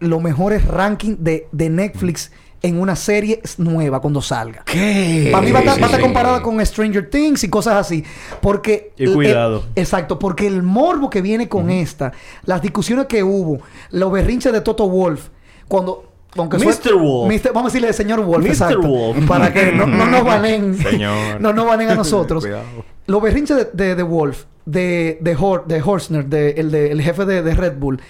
[0.01, 2.33] los mejores rankings de, de Netflix
[2.63, 4.63] en una serie nueva cuando salga.
[4.65, 5.31] ¿Qué?
[5.33, 6.07] Para mí va a estar, Sí, va a estar sí.
[6.07, 8.05] comparada con Stranger Things y cosas así.
[8.41, 8.93] Porque...
[8.97, 9.65] Y cuidado.
[9.75, 10.19] el- exacto.
[10.19, 12.13] Porque el morbo que viene con esta,
[12.45, 15.29] las discusiones que hubo, los berrinches de Toto Wolf,
[15.69, 16.09] cuando...
[16.37, 16.95] Aunque Mr.
[16.95, 17.31] Wolf.
[17.31, 17.53] Mr.
[17.53, 18.43] vamos a decirle de señor Wolf.
[18.45, 18.49] Mr.
[18.53, 18.81] exacto.
[18.89, 19.27] Wolf.
[19.29, 20.79] Para que no, no nos banen.
[20.83, 21.39] Señor.
[21.43, 22.43] no nos banen a nosotros.
[22.45, 22.65] Cuidado.
[23.07, 27.03] Los berrinches de, de, de Wolf, de, de, Hor- de Horstner, de, el, de- el
[27.03, 28.01] jefe de, de Red Bull,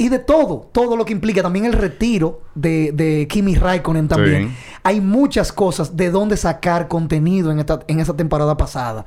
[0.00, 4.48] y de todo, todo lo que implica también el retiro de, de Kimi Raikkonen también.
[4.48, 4.56] Sí.
[4.82, 9.04] Hay muchas cosas de dónde sacar contenido en esta, en esa temporada pasada.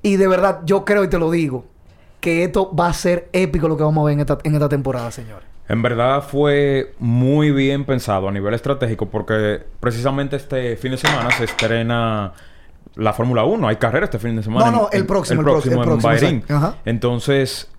[0.00, 1.66] Y de verdad, yo creo y te lo digo,
[2.20, 4.70] que esto va a ser épico lo que vamos a ver en esta, en esta
[4.70, 5.46] temporada, señores.
[5.68, 11.32] En verdad fue muy bien pensado a nivel estratégico porque precisamente este fin de semana
[11.32, 12.32] se estrena
[12.94, 13.68] la Fórmula 1.
[13.68, 14.70] Hay carrera este fin de semana.
[14.70, 16.54] No, no, el próximo, el el próximo, próximo el próximo, exacto.
[16.56, 16.76] Ajá.
[16.86, 17.70] Entonces,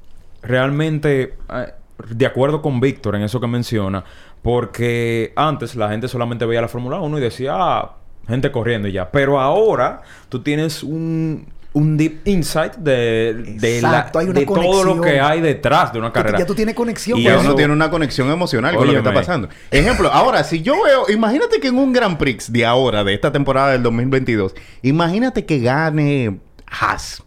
[0.44, 1.74] realmente, eh,
[2.10, 4.04] de acuerdo con Víctor en eso que menciona,
[4.42, 7.96] porque antes la gente solamente veía la Fórmula 1 y decía, ah,
[8.28, 9.10] gente corriendo y ya.
[9.12, 14.46] Pero ahora tú tienes un, un deep insight de, de, la- Exacto, hay una de
[14.46, 16.40] todo lo que hay detrás de una carrera.
[16.40, 18.92] ya tú tienes conexión Y Ya con eso- uno tiene una conexión emocional con lo
[18.94, 19.50] que está pasando.
[19.72, 23.32] Ejemplo, ahora, si yo veo, imagínate que en un Grand Prix de ahora, de esta
[23.32, 24.54] temporada del 2022,
[24.84, 27.24] imagínate que gane Haas.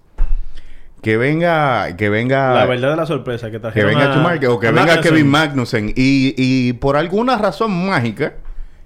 [1.00, 4.58] Que venga, que venga, La verdad de la sorpresa que que venga a- Schumacher o
[4.58, 5.02] que venga Magnussen.
[5.02, 8.34] Kevin Magnussen y, y por alguna razón mágica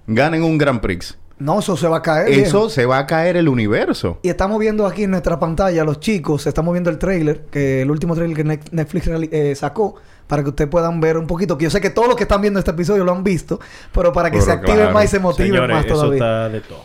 [0.07, 1.17] ganen un Grand Prix.
[1.39, 2.29] No, eso se va a caer.
[2.29, 2.69] Eso viejo.
[2.69, 4.19] se va a caer el universo.
[4.21, 7.89] Y estamos viendo aquí en nuestra pantalla, los chicos, estamos viendo el trailer, que el
[7.91, 9.95] último trailer que Net- Netflix eh, sacó,
[10.27, 11.57] para que ustedes puedan ver un poquito.
[11.57, 13.59] Que yo sé que todos los que están viendo este episodio lo han visto,
[13.91, 14.93] pero para que Pero se activen claro.
[14.93, 16.15] más y se motiven Señores, más eso todavía.
[16.17, 16.83] está de todo.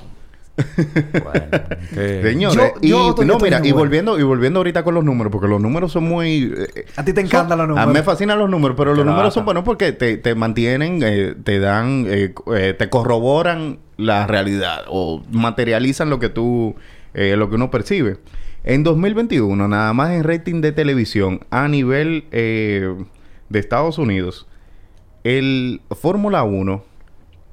[1.22, 1.46] Bueno,
[2.22, 5.48] Señores, Yo- y yo no, mira, y volviendo, y volviendo ahorita con los números, porque
[5.48, 7.86] los números son muy eh, A ti te encantan los A números.
[7.88, 11.34] mí me fascinan los números, pero los números son buenos porque te, te mantienen, eh,
[11.42, 16.74] te dan, eh, eh, te corroboran la realidad o materializan lo que tú,
[17.14, 18.18] eh, lo que uno percibe.
[18.64, 22.94] En 2021, nada más en rating de televisión a nivel eh,
[23.48, 24.46] de Estados Unidos,
[25.24, 26.84] el Fórmula 1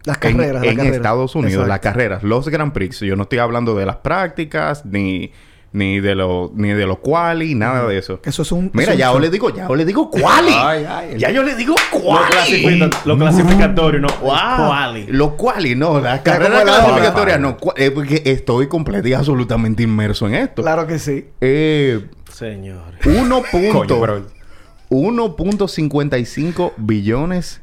[0.06, 0.80] Las en, carreras, en.
[0.82, 1.70] Estados Unidos, Exacto.
[1.70, 3.00] las carreras, los Grand Prix.
[3.00, 5.32] Yo no estoy hablando de las prácticas, ni,
[5.72, 8.20] ni de los, ni de los quali, nada de eso.
[8.24, 8.70] Eso es un...
[8.74, 10.52] Mira, es ya un- yo le digo, ya yo le digo quali.
[10.56, 12.90] Ay, ay, ya yo le digo Lo, quali.
[13.06, 14.08] lo clasificatorio, no.
[14.22, 14.68] Wow.
[14.68, 15.08] Quali.
[15.08, 16.80] Los quali, no, las como carreras el agua.
[16.84, 17.58] clasificatorias no.
[17.58, 20.62] cua- eh, porque estoy completo y absolutamente inmerso en esto.
[20.62, 21.26] Claro que sí.
[21.42, 23.06] Eh, Señores.
[23.06, 23.44] 1.
[23.52, 24.36] Coño, punto- pero-
[24.90, 27.62] 1.55 billones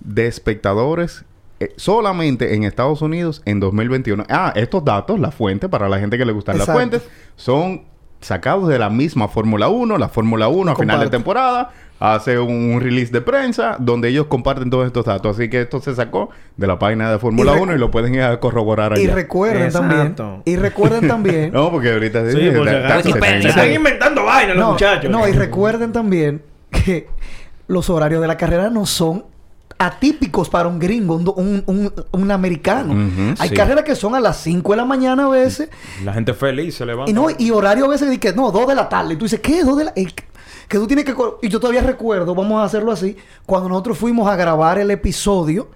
[0.00, 1.24] de espectadores
[1.60, 4.24] eh, solamente en Estados Unidos en 2021.
[4.28, 7.02] Ah, estos datos, la fuente, para la gente que le gustan las fuentes,
[7.36, 7.82] son
[8.20, 9.98] sacados de la misma Fórmula 1.
[9.98, 14.26] La Fórmula 1 a final de temporada hace un, un release de prensa donde ellos
[14.26, 15.36] comparten todos estos datos.
[15.38, 17.90] Así que esto se sacó de la página de Fórmula Y recu- 1 y lo
[17.90, 19.14] pueden ir a corroborar Y allá.
[19.14, 19.88] recuerden Exacto.
[20.22, 20.42] también...
[20.44, 21.52] Y recuerden también...
[21.52, 24.68] No, porque ahorita Sí, porque ta- ta- agarran- se se, están- están inventando vainas los
[24.72, 25.10] muchachos.
[25.10, 27.06] No, y recuerden también que
[27.68, 29.24] los horarios de la carrera no son
[29.78, 33.34] atípicos para un gringo, un, un, un- un americano.
[33.38, 33.54] Hay sí.
[33.54, 35.68] carreras que son a las 5 de la mañana a veces.
[36.04, 37.10] La gente feliz se levanta.
[37.10, 39.14] Y no, y horario a veces de que no, 2 de la tarde.
[39.14, 39.62] Y tú dices, ¿qué?
[39.62, 43.16] 2 de la que tú tienes que y yo todavía recuerdo, vamos a hacerlo así,
[43.44, 45.68] cuando nosotros fuimos a grabar el episodio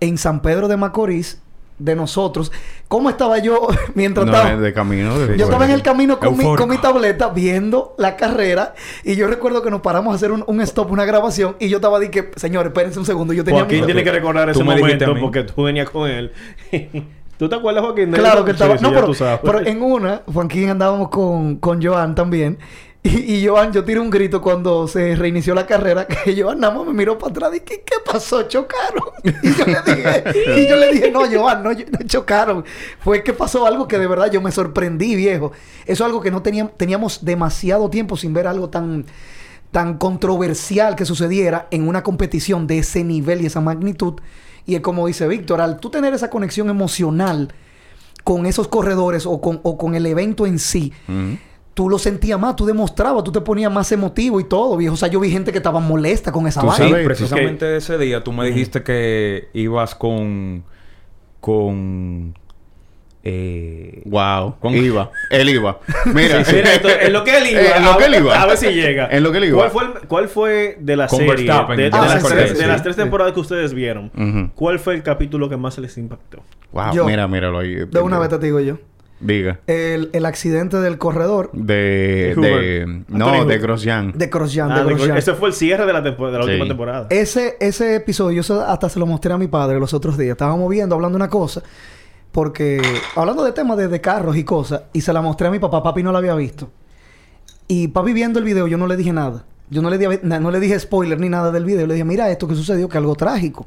[0.00, 1.40] en San Pedro de Macorís
[1.78, 2.50] de nosotros,
[2.88, 5.18] ¿cómo estaba yo mientras No, estaba de- de camino.
[5.18, 9.14] de- yo estaba en el camino con mi, con mi tableta viendo la carrera y
[9.16, 11.98] yo recuerdo que nos paramos a hacer un, un stop, una grabación y yo estaba
[12.00, 13.86] de que, señores, espérense un segundo, yo tenía Joaquín miedo.
[13.86, 16.32] tiene que recordar ese momento porque tú venías con él.
[17.38, 18.10] ¿Tú te acuerdas, Joaquín?
[18.10, 18.76] de Claro que estaba.
[18.76, 19.12] sí, no, pero,
[19.44, 22.58] pero en una, Juanquín andábamos con, con Joan también.
[23.02, 26.06] Y, y yo tiré un grito cuando se reinició la carrera.
[26.24, 28.42] Que Joan nada más me miró para atrás y que, ¿qué pasó?
[28.42, 29.04] ¿Chocaron?
[29.24, 31.70] Y yo le dije, y yo le dije, no, Joan, no,
[32.06, 32.64] chocaron.
[33.00, 35.52] Fue que pasó algo que de verdad yo me sorprendí, viejo.
[35.86, 39.06] Eso es algo que no teníamos, teníamos demasiado tiempo sin ver algo tan
[39.70, 44.14] tan controversial que sucediera en una competición de ese nivel y esa magnitud.
[44.66, 47.52] Y es como dice Víctor, al tú tener esa conexión emocional
[48.24, 50.92] con esos corredores o con, o con el evento en sí.
[51.78, 54.94] Tú lo sentías más, tú demostrabas, tú te ponías más emotivo y todo, viejo.
[54.94, 56.98] O sea, yo vi gente que estaba molesta con esa vaina.
[56.98, 60.64] Sí, precisamente ese día tú me dijiste que ibas con...
[61.40, 62.34] Con...
[63.22, 64.56] Eh, Wow.
[64.58, 65.12] Con- Iba.
[65.30, 65.78] Él iba.
[66.06, 66.44] Mira.
[66.44, 67.76] Sí, mira, esto- en lo que él iba.
[67.76, 68.42] En lo a- que él iba.
[68.42, 69.06] A ver si llega.
[69.10, 69.58] En lo que él iba.
[69.58, 71.34] ¿Cuál fue, el- cuál fue de la Con serie?
[71.36, 74.50] De, de Ah, las, sí, tres, sí, de las tres temporadas que ustedes vieron.
[74.56, 76.42] ¿Cuál fue el capítulo que más se les impactó?
[76.72, 76.92] Wow.
[76.92, 77.04] Yo.
[77.06, 77.74] Mira, míralo ahí.
[77.88, 78.78] De una vez te digo yo.
[79.20, 79.58] Diga.
[79.66, 82.34] El, el accidente del corredor De...
[82.38, 83.46] De Anthony no, Hoover.
[83.46, 84.12] de Grosjean.
[84.16, 84.70] de Grosjean.
[84.70, 85.16] Ah, de Grosjean.
[85.16, 86.50] ese fue el cierre de la, tempo- de la Sí.
[86.50, 87.06] última temporada.
[87.10, 90.32] Ese, ese episodio, yo se- hasta se lo mostré a mi padre los otros días.
[90.32, 91.62] Estábamos viendo, hablando una cosa.
[92.30, 92.80] Porque...
[93.16, 94.82] Hablando de temas de, de carros y cosas.
[94.92, 95.82] Y se la mostré a mi papá.
[95.82, 96.70] Papi no la había visto.
[97.66, 99.44] Y papi viendo el video, yo no le dije nada.
[99.70, 101.86] Yo no le, dije, na- no le dije spoiler ni nada del video.
[101.86, 103.66] Le dije, mira esto que sucedió, que algo trágico.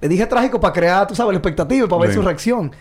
[0.00, 2.16] Le dije trágico para crear, tú sabes, la expectativa, para ver Sí.
[2.16, 2.72] su reacción.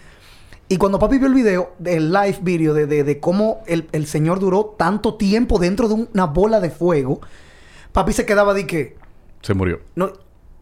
[0.71, 4.05] Y cuando papi vio el video, el live video de, de, de cómo el, el
[4.07, 7.19] señor duró tanto tiempo dentro de una bola de fuego,
[7.91, 8.95] papi se quedaba de que...
[9.41, 9.81] Se murió.
[9.95, 10.13] No,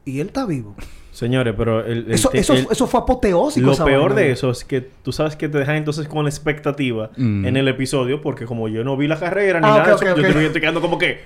[0.05, 0.75] y él está vivo.
[1.11, 3.67] Señores, pero el, el- Eso, eso, el- eso fue apoteósico.
[3.67, 7.11] lo peor de eso es que tú sabes que te dejan entonces con la expectativa
[7.15, 7.45] Mm.
[7.45, 10.01] en el episodio, porque como yo no vi la carrera ni Ah, nada de ok,
[10.01, 11.11] eso, ok, yo estoy quedando como que.
[11.11, 11.19] "Eh".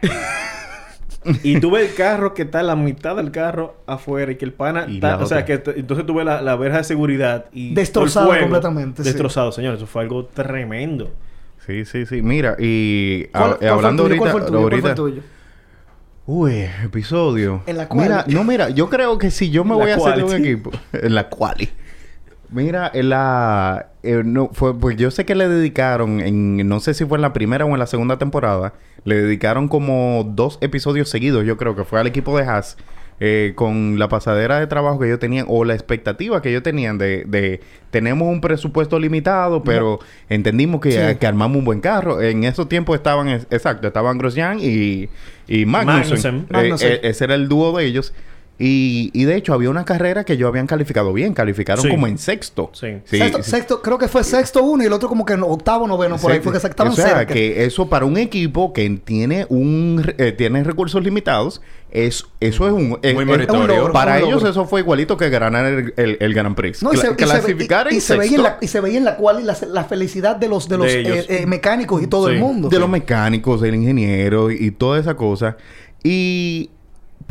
[1.42, 4.52] y tú ves el carro que está la mitad del carro afuera y que el
[4.52, 7.46] pana Y está, la o sea que entonces tú ves la, la verja de seguridad
[7.52, 9.08] y Destrozado fuego completamente, sí.
[9.08, 11.10] destrozado señores eso fue algo tremendo
[11.66, 12.22] Sí, sí, sí.
[12.22, 14.14] Mira, y ¿Cuál- hab- cuál fue el hablando tuyo?
[14.16, 14.18] ahorita...
[14.18, 14.58] ¿Cuál fue el tuyo?
[14.60, 15.22] ¿Cuál fue el ahorita tuyo?
[16.26, 17.62] Uy, episodio.
[17.66, 19.96] En la cual- Mira, no, mira, yo creo que si yo me La voy a
[19.96, 20.70] hacer de un equipo.
[20.92, 21.68] En la quali.
[22.52, 23.86] Mira, la...
[24.02, 27.22] eh, no, fue, pues yo sé que le dedicaron, en, no sé si fue en
[27.22, 31.74] la primera o en la segunda temporada, le dedicaron como dos episodios seguidos, yo creo
[31.74, 32.76] que fue al equipo de Haas,
[33.20, 36.98] eh, con la pasadera de trabajo que ellos tenían, o la expectativa que ellos tenían
[36.98, 37.60] de, de
[37.90, 41.16] tenemos un presupuesto limitado, pero entendimos que, Sí.
[41.18, 42.20] que armamos un buen carro.
[42.20, 45.08] En esos tiempos estaban, es- exacto, estaban Grosjean y,
[45.46, 46.02] y Magnussen.
[46.10, 46.36] Magnussen.
[46.36, 46.92] Eh, Magnussen.
[46.92, 48.12] eh, ese era el dúo de ellos.
[48.58, 51.88] Y, y de hecho había una carrera que ellos habían calificado bien, calificaron Sí.
[51.90, 52.70] como en sexto.
[52.74, 52.98] Sí.
[53.04, 56.16] sexto, sexto- creo que fue sexto uno y el otro como que en octavo, noveno,
[56.18, 57.26] por ahí Sí, fue que se estaban o sea, cerca.
[57.34, 61.60] que eso para un equipo que tiene un eh, tiene recursos limitados,
[61.90, 62.98] es, eso es un...
[63.02, 66.34] es- Muy es- logro, para un ellos eso fue igualito que ganar el, el, el
[66.34, 66.82] Grand Prix.
[66.84, 68.80] No, y se, y clasificar y- en y se veía en sexto la, y se
[68.80, 71.46] veía en la cual y la, la felicidad de los, de los De eh, eh,
[71.46, 72.34] mecánicos y todo Sí.
[72.34, 72.68] el mundo.
[72.68, 75.56] de los mecánicos, del ingeniero y toda esa cosa.
[76.04, 76.70] Y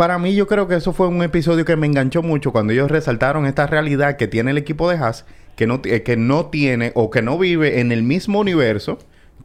[0.01, 2.89] para mí yo creo que eso fue un episodio que me enganchó mucho cuando ellos
[2.89, 6.91] resaltaron esta realidad que tiene el equipo de Haas, que no, eh, que no tiene
[6.95, 8.97] o que no vive en el mismo universo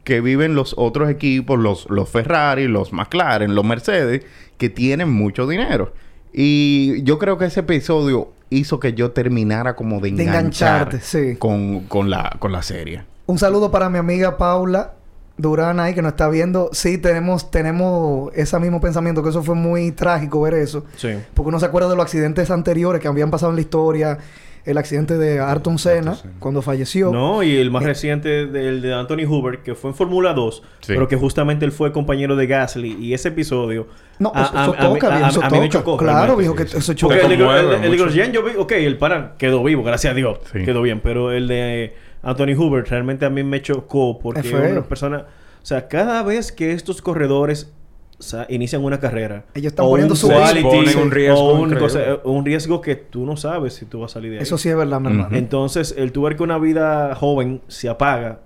[0.03, 4.25] que viven los otros equipos, los, los Ferrari, los McLaren, los Mercedes,
[4.57, 5.93] que tienen mucho dinero.
[6.33, 11.01] Y yo creo que ese episodio hizo que yo terminara como de De enganchar engancharte,
[11.01, 11.35] sí.
[11.37, 13.03] con, con, la, con la serie.
[13.27, 14.93] Un saludo para mi amiga Paula
[15.37, 16.69] Durán ahí que nos está viendo.
[16.73, 20.83] Sí, tenemos, tenemos ese mismo pensamiento, que eso fue muy trágico ver eso.
[20.95, 24.17] sí Porque uno se acuerda de los accidentes anteriores que habían pasado en la historia.
[24.65, 27.09] El accidente de Ayrton Senna, cuando falleció.
[27.13, 30.87] No, y el más reciente del de Anthony Hoover, que fue en Fórmula 2, Sí.
[30.87, 32.97] pero que justamente él fue compañero de Gasly.
[32.99, 33.87] Y ese episodio.
[34.19, 35.79] No, a- eso, a- toca, a- eso a mí me toca.
[35.79, 35.95] chocó.
[35.97, 36.93] Claro, viejo, que sí, eso.
[36.99, 40.65] Porque el, el, yo vi, ok, el pana quedó vivo, gracias a Dios, Sí.
[40.65, 44.83] quedó bien, pero el de Anthony Hoover realmente a mí me chocó porque Es una
[44.83, 45.25] persona,
[45.61, 47.73] o sea, cada vez que estos corredores
[48.19, 51.61] o sea, inician una carrera, Ellos están o poniendo un su quality, un riesgo o
[51.61, 51.77] un,
[52.23, 54.43] un riesgo que tú no sabes si tú vas a salir de ahí.
[54.43, 55.35] Eso sí es verdad, mi hermano.
[55.37, 58.39] Entonces, el tu ver que una vida joven se apaga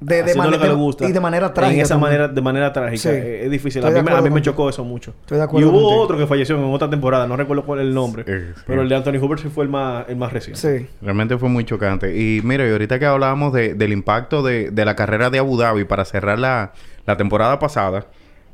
[0.00, 1.82] De, de lo que le gusta y de manera en trágica.
[1.82, 2.10] esa también.
[2.12, 3.08] manera de manera trágica Sí.
[3.08, 5.68] es, es difícil a mí, a mí me chocó eso mucho Estoy de y acuerdo
[5.70, 6.00] hubo contigo.
[6.02, 8.62] otro que falleció en otra temporada no recuerdo cuál es el nombre sí.
[8.64, 10.86] pero el de Anthony Hoover sí fue el más el más reciente Sí.
[11.02, 12.16] Realmente fue muy chocante.
[12.16, 15.56] Y mira, y ahorita que hablábamos de- del impacto de, de la carrera de Abu
[15.58, 16.72] Dhabi para cerrar la,
[17.04, 18.06] la temporada pasada,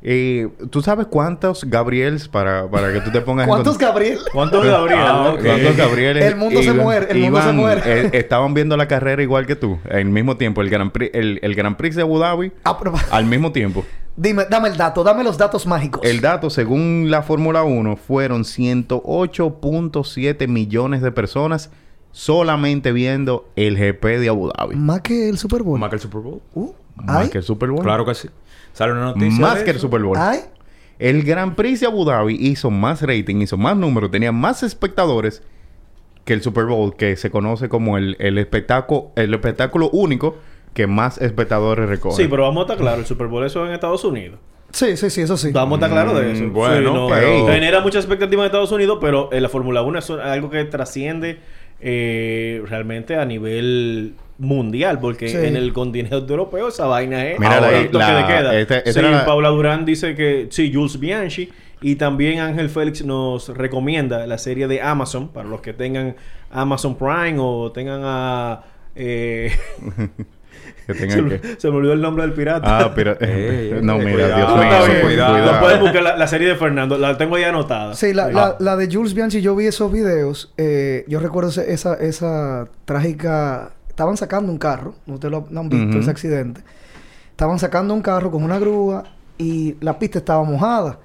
[0.07, 4.19] eh, ¿tú sabes cuántos Gabriels para, para que tú te pongas en ¿Cuántos cont- Gabriel?
[4.31, 4.99] ¿cuántos Gabriel?
[5.01, 5.35] Ah.
[5.43, 6.23] ¿Cuántos Gabrieles?
[6.25, 7.81] El mundo se muere, el mundo se muere.
[7.85, 11.39] eh, estaban viendo la carrera igual que tú, al mismo tiempo, el Grand Prix, el,
[11.41, 13.83] el Grand Prix de Abu Dhabi, Ah, pero- al mismo tiempo.
[14.17, 16.01] Dime, dame el dato, dame los datos mágicos.
[16.05, 21.69] El dato, según la Fórmula 1, fueron 108.7 millones de personas
[22.11, 24.75] solamente viendo el GP de Abu Dhabi.
[24.75, 25.79] Más que el Super Bowl.
[25.79, 26.41] Más que el Super Bowl.
[26.53, 27.83] Uh, Más ay, que el Super Bowl.
[27.83, 28.29] Claro que sí.
[28.75, 29.41] Sale una noticia.
[29.41, 29.79] Más de que el.
[29.79, 30.17] Super Bowl.
[30.19, 30.39] ay.
[30.99, 35.43] El Grand Prix de Abu Dhabi hizo más rating, hizo más números, tenía más espectadores
[36.23, 40.37] que el Super Bowl, que se conoce como el, el espectáculo, el espectáculo único
[40.73, 42.21] que más espectadores recoge.
[42.23, 44.39] sí pero vamos a estar claros el Super Bowl eso es en Estados Unidos
[44.71, 45.51] Sí, sí, sí, eso sí.
[45.53, 46.43] Vamos a estar claros de eso.
[46.43, 49.99] Mm, bueno, no, pero- Genera mucha expectativa en Estados Unidos, pero en la Fórmula 1
[49.99, 51.39] es algo que trasciende
[51.79, 55.37] eh, realmente a nivel mundial, porque Sí.
[55.37, 58.59] en el continente europeo esa vaina es Mira, ahora la- la- de queda.
[58.59, 61.49] este- sí, la- Paula Durán dice que sí, Jules Bianchi
[61.81, 66.15] y también Ángel Félix nos recomienda la serie de Amazon para los que tengan
[66.51, 68.63] Amazon Prime o tengan a
[68.95, 69.51] eh,
[70.87, 71.55] Que se, me- que...
[71.59, 72.77] se me olvidó el nombre del pirata.
[72.79, 73.17] Ah, pero...
[73.19, 74.85] Ey, no, mira, cuidado, Dios No, mío.
[74.85, 75.01] bien.
[75.01, 75.51] cuidado.
[75.53, 76.97] Lo pueden buscar la, la serie de Fernando.
[76.99, 77.95] La tengo ya anotada.
[77.95, 78.31] Sí, la, Ah.
[78.31, 80.53] la, la de Jules Bianchi, yo vi esos videos.
[80.57, 86.11] Eh, yo recuerdo esa, esa trágica estaban sacando un carro, ustedes lo, han visto, ese
[86.11, 86.61] accidente.
[87.31, 89.05] Estaban sacando un carro con una grúa
[89.37, 90.99] y la pista estaba mojada.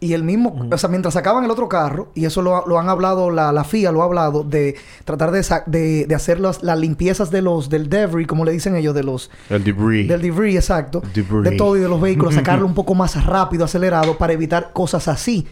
[0.00, 2.88] Y el mismo, o sea, mientras sacaban el otro carro, y eso lo, lo han
[2.88, 6.78] hablado, la, la FIA lo ha hablado, de tratar de, de, de hacer las, las
[6.78, 10.08] limpiezas de los, del debris, como le dicen ellos, de los, El debris.
[10.08, 11.02] del debris, exacto.
[11.14, 11.50] Debris.
[11.50, 15.06] De todo y de los vehículos, sacarlo un poco más rápido, acelerado, para evitar cosas
[15.06, 15.46] así.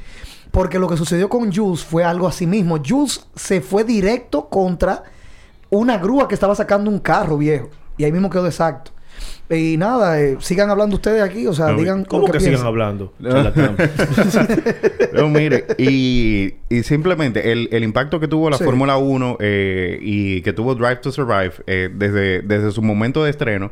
[0.50, 2.78] Porque lo que sucedió con Jules fue algo así mismo.
[2.86, 5.02] Jules se fue directo contra
[5.76, 7.68] una grúa que estaba sacando un carro viejo.
[7.96, 8.90] Y ahí mismo quedó exacto.
[9.50, 12.44] Y nada, eh, sigan hablando ustedes aquí, o sea, No, digan ¿Cómo lo que, que,
[12.44, 13.12] sigan hablando?
[15.12, 18.64] No, mire, y, y simplemente el, el impacto que tuvo la Sí.
[18.64, 23.30] Fórmula 1 eh, y que tuvo Drive to Survive eh, desde, desde su momento de
[23.30, 23.70] estreno,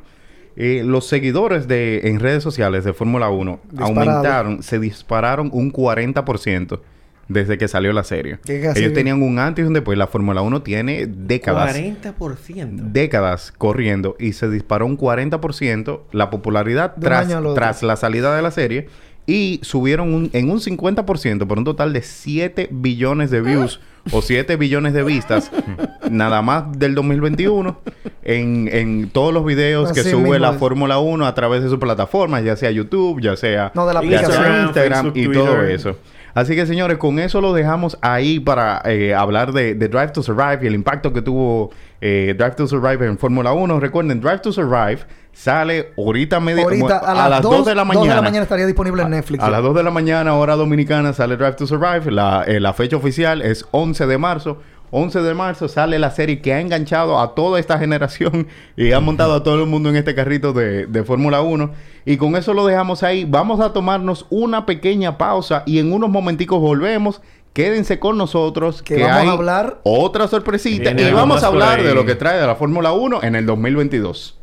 [0.56, 4.00] eh, los seguidores de, en redes sociales de Fórmula 1 Disparado.
[4.00, 6.80] aumentaron, se dispararon un 40%
[7.28, 8.38] desde que salió la serie.
[8.46, 9.96] Ellos tenían un antes y un después.
[9.96, 11.74] La Fórmula 1 tiene décadas.
[11.76, 12.92] 40%.
[12.92, 18.50] décadas corriendo y se disparó un 40% la popularidad tras, tras la salida de la
[18.50, 18.88] serie
[19.26, 23.80] y subieron un- en un 50% por un total de 7 billones de views
[24.10, 25.50] o 7 billones de vistas
[26.10, 27.80] nada más del 2021
[28.24, 30.52] en, en todos los videos que sube la.
[30.54, 34.02] Fórmula 1 a través de su plataforma, ya sea YouTube, ya sea, No, de la
[34.02, 34.62] ya sea aplicación.
[34.66, 35.96] Instagram y todo eso.
[36.34, 40.22] Así que señores, con eso lo dejamos ahí para eh, hablar de, de Drive to
[40.22, 43.80] Survive y el impacto que tuvo eh, Drive to Survive en Fórmula 1.
[43.80, 45.00] Recuerden, Drive to Survive
[45.32, 48.06] sale ahorita, media, Ahorita a, las 2 de la mañana.
[48.06, 49.42] 2 de la mañana estaría disponible en Netflix.
[49.42, 52.10] A las 2 de la mañana, hora dominicana, sale Drive to Survive.
[52.10, 54.58] La, eh, la fecha oficial es 11 de marzo.
[54.90, 59.00] 11 de marzo sale la serie que ha enganchado a toda esta generación y ha
[59.00, 61.70] montado a todo el mundo en este carrito de, de Fórmula 1.
[62.04, 63.24] Y con eso lo dejamos ahí.
[63.24, 67.20] Vamos a tomarnos una pequeña pausa y en unos momenticos volvemos.
[67.52, 71.48] Quédense con nosotros Que que, vamos hay a hablar- otra sorpresita Viene y vamos a
[71.48, 71.84] hablar ahí.
[71.84, 74.38] de lo que trae de la Fórmula 1 en el 2022.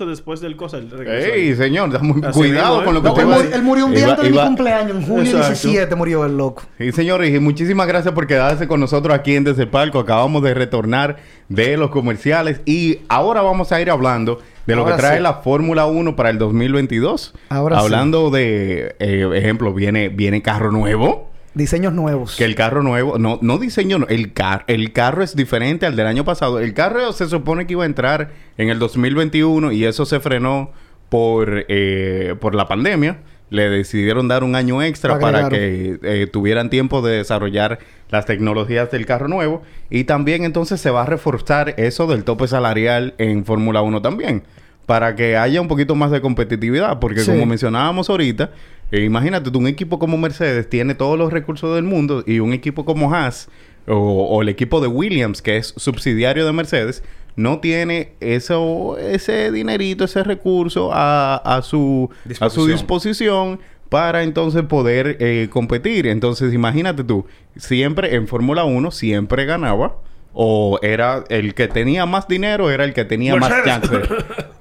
[0.00, 1.54] Incluso después del cosa, ey ahí.
[1.54, 2.84] señor, da muy- Así cuidado mismo, ¿eh?
[2.86, 3.54] con lo que No, usted él, va a murió, decir.
[3.56, 4.96] él murió un día Iba- antes de iba- mi cumpleaños.
[4.96, 5.46] En junio Exacto.
[5.48, 6.62] 17 murió el loco.
[6.78, 9.98] Sí, señores, y muchísimas gracias por quedarse con nosotros aquí en Desde el Palco.
[9.98, 11.16] Acabamos de retornar
[11.48, 15.22] de los comerciales y ahora vamos a ir hablando de lo Ahora que trae sí.
[15.22, 17.34] la Fórmula 1 para el 2022.
[17.50, 17.84] Ahora sí.
[17.84, 21.29] Hablando de, eh, ejemplo, viene, viene carro nuevo.
[21.54, 22.36] Diseños nuevos.
[22.36, 25.96] Que el carro nuevo, no, no diseño, no, el, car el carro es diferente al
[25.96, 26.60] del año pasado.
[26.60, 30.70] El carro se supone que iba a entrar en el 2021 y eso se frenó
[31.08, 33.18] por, eh, por la pandemia.
[33.50, 38.92] Le decidieron dar un año extra para que eh, tuvieran tiempo de desarrollar las tecnologías
[38.92, 39.62] del carro nuevo.
[39.90, 44.44] Y también entonces se va a reforzar eso del tope salarial en Fórmula 1 también.
[44.86, 47.00] Para que haya un poquito más de competitividad.
[47.00, 47.30] Porque Sí.
[47.32, 48.50] como mencionábamos ahorita,
[48.90, 52.84] eh, imagínate, un equipo como Mercedes tiene todos los recursos del mundo y un equipo
[52.84, 53.48] como Haas
[53.86, 57.02] o, o el equipo de Williams, que es subsidiario de Mercedes,
[57.36, 62.10] no tiene eso, ese dinerito, ese recurso a, a su,
[62.40, 62.68] a su Disposición.
[62.68, 66.06] disposición para entonces poder eh, competir.
[66.06, 67.26] Entonces, imagínate tú,
[67.56, 69.96] siempre en Fórmula 1, siempre ganaba
[70.32, 74.00] o era el que tenía más dinero, era el que tenía más chances.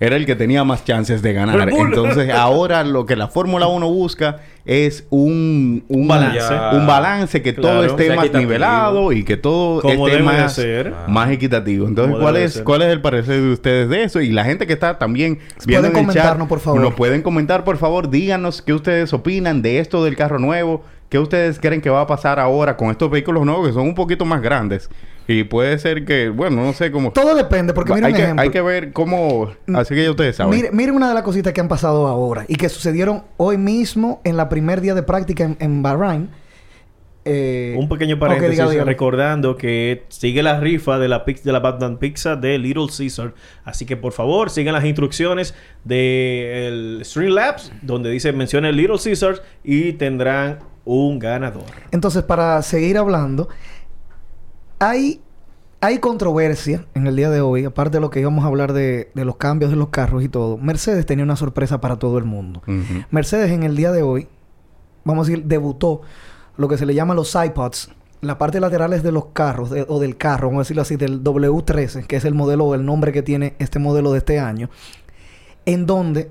[0.01, 1.67] Era el que tenía más chances de ganar.
[1.67, 6.53] Entonces, ahora lo que la Fórmula 1 busca es un, un balance.
[6.72, 10.93] Un balance que todo esté Sea más nivelado y que todo esté más, ser.
[11.09, 11.86] más equitativo.
[11.86, 12.63] Entonces, ¿cuál es, ser.
[12.63, 14.22] ¿cuál es el parecer de ustedes de eso?
[14.22, 16.80] Y la gente que está también viendo Pueden en el chat, comentarnos, por favor.
[16.80, 18.09] nos pueden comentar, por favor.
[18.09, 20.82] Díganos qué ustedes opinan de esto del carro nuevo.
[21.09, 23.95] ¿Qué ustedes creen que va a pasar ahora con estos vehículos nuevos que son un
[23.95, 24.89] poquito más grandes?
[25.32, 27.11] Y puede ser que, bueno, no sé cómo...
[27.11, 28.41] Todo depende, porque mira hay, un que, ejemplo.
[28.41, 29.51] hay que ver cómo...
[29.75, 30.55] Así que ya ustedes saben.
[30.55, 34.21] Mire, mire una de las cositas que han pasado ahora y que sucedieron hoy mismo
[34.23, 36.30] en la primer día de práctica en, en Bahrein.
[37.25, 41.97] Eh, Un pequeño paréntesis, diga, recordando que sigue la rifa de la, de la Batman
[41.99, 43.36] Pizza de Little Caesar.
[43.63, 45.53] Así que por favor, sigan las instrucciones
[45.84, 51.65] del Streamlabs, donde dice mencione Little Caesar y tendrán un ganador.
[51.91, 53.47] Entonces, para seguir hablando,
[54.80, 55.21] hay,
[55.82, 59.11] hay controversia en el día de hoy, aparte de lo que íbamos a hablar de,
[59.13, 60.57] de los cambios de los carros y todo.
[60.57, 62.61] Mercedes tenía una sorpresa para todo el mundo.
[63.11, 64.27] Mercedes en el día de hoy,
[65.03, 66.01] vamos a decir, debutó
[66.57, 69.99] lo que se le llama los iPods, la parte laterales de los carros, de- o
[69.99, 73.13] del carro, vamos a decirlo así, del W13, que es el modelo o el nombre
[73.13, 74.69] que tiene este modelo de este año,
[75.65, 76.30] en donde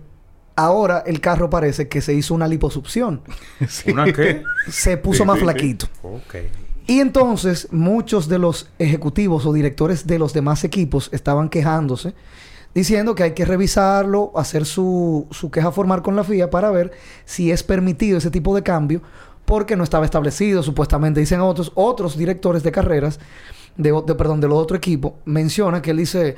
[0.54, 3.22] ahora el carro parece que se hizo una liposucción,
[3.90, 4.42] ¿Una qué?
[4.68, 5.86] se puso más flaquito.
[6.02, 6.34] ok.
[6.88, 12.14] Y entonces muchos de los ejecutivos o directores de los demás equipos estaban quejándose,
[12.74, 16.92] diciendo que hay que revisarlo, hacer su, su queja formal con la FIA para ver
[17.26, 19.02] si es permitido ese tipo de cambio,
[19.44, 23.20] porque no estaba establecido, supuestamente dicen otros, otros directores de carreras,
[23.76, 26.36] de, de- perdón, de los otro equipo, menciona que él dice,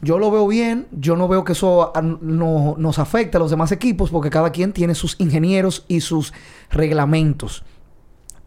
[0.00, 3.70] yo lo veo bien, yo no veo que eso no, nos afecte a los demás
[3.70, 6.32] equipos, porque cada quien tiene sus ingenieros y sus
[6.70, 7.62] reglamentos.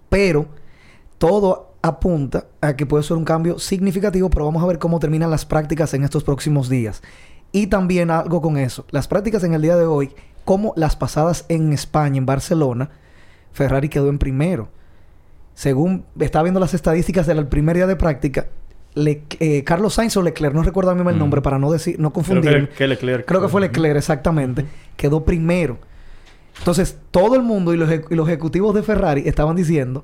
[0.10, 0.48] Pero
[1.18, 5.30] todo apunta a que puede ser un cambio significativo, pero vamos a ver cómo terminan
[5.30, 7.02] las prácticas en estos próximos días.
[7.52, 10.12] Y también algo con eso, las prácticas en el día de hoy,
[10.44, 12.90] como las pasadas en España, en Barcelona,
[13.54, 14.70] Ferrari quedó en primero.
[15.54, 18.48] Según estaba viendo las estadísticas del primer día de práctica,
[18.94, 22.12] Le- eh, Carlos Sainz o Leclerc, no recuerdo mismo el nombre para no decir, no
[22.12, 22.70] Creo confundirme.
[22.70, 23.26] que, Leclerc.
[23.26, 24.66] Creo que fue Leclerc, exactamente.
[24.98, 25.78] Quedó primero.
[26.60, 30.04] Entonces, todo el mundo y los, eje- y los ejecutivos de Ferrari estaban diciendo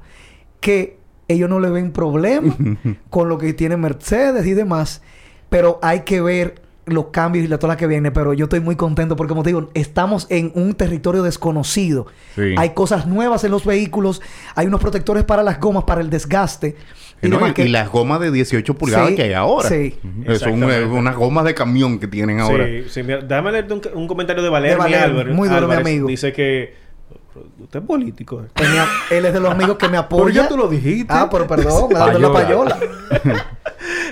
[0.61, 0.99] que
[1.31, 2.55] ellos no le ven problema
[3.09, 5.01] con lo que tiene Mercedes y demás.
[5.49, 8.11] Pero hay que ver los cambios y la tola que viene.
[8.11, 12.07] Pero yo estoy muy contento porque, como te digo, estamos en un territorio desconocido.
[12.35, 12.55] Sí.
[12.57, 14.21] Hay cosas nuevas en los vehículos.
[14.55, 16.75] Hay unos protectores para las gomas, para el desgaste.
[17.23, 19.69] Y, no, demás y- que- y las gomas de 18 pulgadas Sí, que hay ahora.
[19.69, 19.95] sí.
[20.39, 22.65] Son unas gomas de camión que tienen ahora.
[22.65, 25.35] Sí, sí, mira, déjame leerte un, un comentario de Valer, De Valer, Álvarez.
[25.35, 26.07] muy duro, mi amigo.
[26.07, 26.73] Dice que
[27.59, 28.41] usted es político.
[28.43, 28.47] eh.
[28.53, 28.69] Pues
[29.11, 30.43] él es de los amigos que me apoya.
[30.43, 31.07] ya tú lo dijiste.
[31.09, 32.77] Ah, pero perdón, me dando la Payola.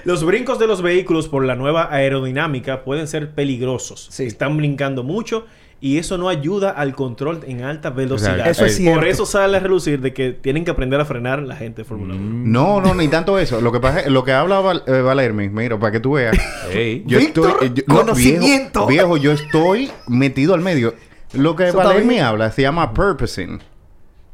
[0.05, 4.07] Los brincos de los vehículos por la nueva aerodinámica pueden ser peligrosos.
[4.09, 4.24] Sí.
[4.24, 5.45] Están brincando mucho
[5.82, 8.47] y eso no ayuda al control en alta velocidad.
[8.47, 8.99] Eso es cierto.
[8.99, 11.86] Por eso sale a relucir de que tienen que aprender a frenar la gente de
[11.86, 12.24] Fórmula 1.
[12.24, 13.61] No, no, ni tanto eso.
[13.61, 16.36] Lo que pasa lo que habla Val- eh, Valermi, mira, para que tú veas.
[17.05, 17.67] Yo Víctor, estoy.
[17.67, 18.88] eh, yo- no, conocimiento.
[18.88, 20.93] viejo, viejo, yo estoy metido al medio.
[21.34, 21.65] Lo que
[22.07, 22.23] bien.
[22.23, 23.59] habla se llama purposing.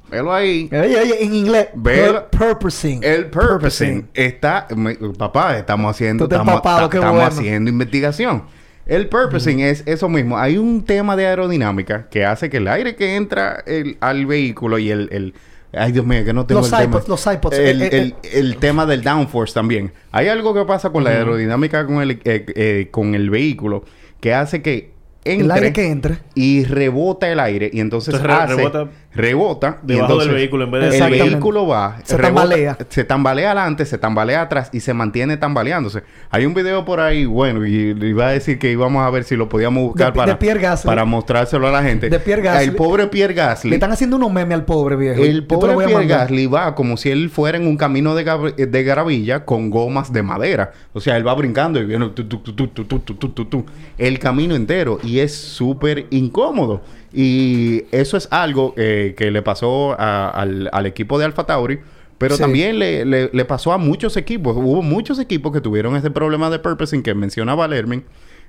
[0.10, 0.70] Velo ahí.
[0.72, 1.68] Oye, oye, en inglés.
[1.74, 3.04] Ve- pur- purposing.
[3.04, 7.22] El purposing está, me- papá, estamos haciendo, estamos, bueno.
[7.22, 8.44] haciendo investigación.
[8.86, 10.38] El purposing es eso mismo.
[10.38, 14.78] Hay un tema de aerodinámica que hace que el aire que entra el- al vehículo
[14.78, 15.34] y el, el-
[15.74, 17.02] ay Dios mío, que no tengo Los el tema.
[17.08, 19.92] los iPods, El, eh, eh, el- el tema del downforce también.
[20.12, 23.84] Hay algo que pasa con la aerodinámica con el, eh, eh, con el vehículo
[24.22, 24.94] que hace que
[25.26, 26.18] entre El aire que entre.
[26.36, 29.80] y rebota el aire y entonces, Entonces, hace- rebota rebota.
[29.82, 30.98] Debajo entonces, del vehículo en vez de...
[30.98, 32.78] El vehículo va, se tambalea.
[32.90, 36.04] Se tambalea adelante, se tambalea atrás y se mantiene tambaleándose.
[36.30, 39.24] Hay un video por ahí, bueno, y, y iba a decir que íbamos a ver
[39.24, 40.38] si lo podíamos buscar para,
[40.84, 42.10] para mostrárselo a la gente.
[42.10, 42.68] De Pierre Gasly.
[42.68, 43.70] El pobre Pierre Gasly.
[43.70, 45.24] Le están haciendo unos memes al pobre viejo.
[45.24, 49.46] El pobre Pierre Gasly va como si él fuera en un camino de, de gravilla
[49.46, 50.74] con gomas de madera.
[50.94, 53.66] O sea, él va brincando y viene tu, tu, tu,
[53.98, 56.82] el camino entero y es súper incómodo.
[57.16, 61.80] Y eso es algo eh, que le pasó a- al, al equipo de Alfa Tauri.
[62.18, 62.42] Pero Sí.
[62.42, 64.56] también le, le- le pasó a muchos equipos.
[64.58, 68.04] Hubo muchos equipos que tuvieron ese problema de purposing que mencionaba Lermin.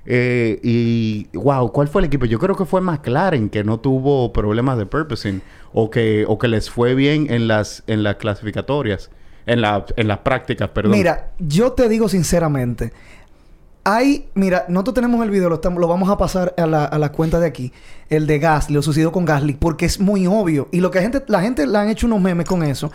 [0.05, 2.25] Eh, y wow, ¿cuál fue el equipo?
[2.25, 5.41] Yo creo que fue McLaren que no tuvo problemas de purposing
[5.73, 9.11] o que, o que les fue bien en las, en las clasificatorias,
[9.45, 10.93] en, la, en las prácticas, perdón.
[10.93, 12.93] Mira, yo te digo sinceramente.
[13.89, 16.97] Hay, mira, nosotros tenemos el video, lo, estamos- lo vamos a pasar a la, a
[16.99, 17.71] la cuenta de aquí,
[18.09, 20.67] el de Gasly, lo sucedido con Gasly, porque es muy obvio.
[20.73, 22.91] Y lo que la gente, la gente le han hecho unos memes con eso.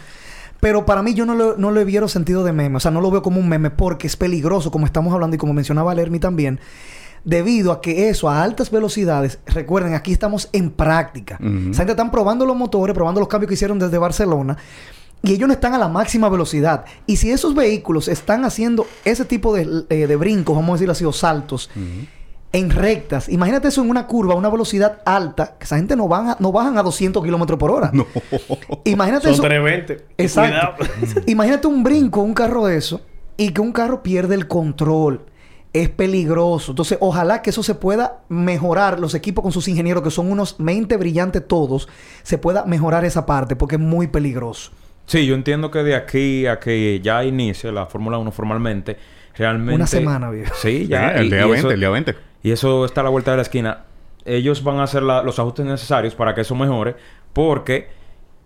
[0.60, 2.76] Pero para mí yo no, lo, no le vieron sentido de meme.
[2.76, 5.38] O sea, no lo veo como un meme porque es peligroso, como estamos hablando y
[5.38, 6.60] como mencionaba Lermi también.
[7.24, 11.38] Debido a que eso, a altas velocidades, recuerden, aquí estamos en práctica.
[11.40, 11.70] Ujú.
[11.70, 14.58] Esa gente están probando los motores, probando los cambios que hicieron desde Barcelona.
[15.22, 16.84] Y ellos no están a la máxima velocidad.
[17.06, 20.92] Y si esos vehículos están haciendo ese tipo de, eh, de brincos, vamos a decirlo
[20.92, 21.70] así, o saltos,
[22.52, 23.28] en rectas.
[23.28, 26.36] Imagínate eso en una curva, a una velocidad alta, que esa gente no, van a-
[26.40, 27.90] no bajan a 200 kilómetros por hora.
[27.94, 28.06] No.
[28.84, 29.42] Imagínate Son eso.
[29.42, 30.06] 320.
[30.18, 30.76] Exacto.
[30.76, 31.22] Cuidado.
[31.26, 33.00] Imagínate un brinco, un carro de eso,
[33.36, 35.24] y que un carro pierde el control.
[35.72, 36.72] Es peligroso.
[36.72, 39.00] Entonces, ojalá que eso se pueda mejorar.
[39.00, 41.88] Los equipos con sus ingenieros, que son unos mente brillantes todos,
[42.22, 44.72] se pueda mejorar esa parte, porque es muy peligroso.
[45.06, 48.96] Sí, yo entiendo que de aquí a que ya inicie la Fórmula 1 formalmente,
[49.36, 49.74] realmente...
[49.74, 50.54] Una semana, viejo.
[50.56, 51.10] Sí, ya.
[51.16, 52.14] el y- día y 20, eso- el día 20.
[52.42, 53.84] Y eso está a la vuelta de la esquina.
[54.24, 56.94] Ellos van a hacer la- los ajustes necesarios para que eso mejore,
[57.32, 57.88] porque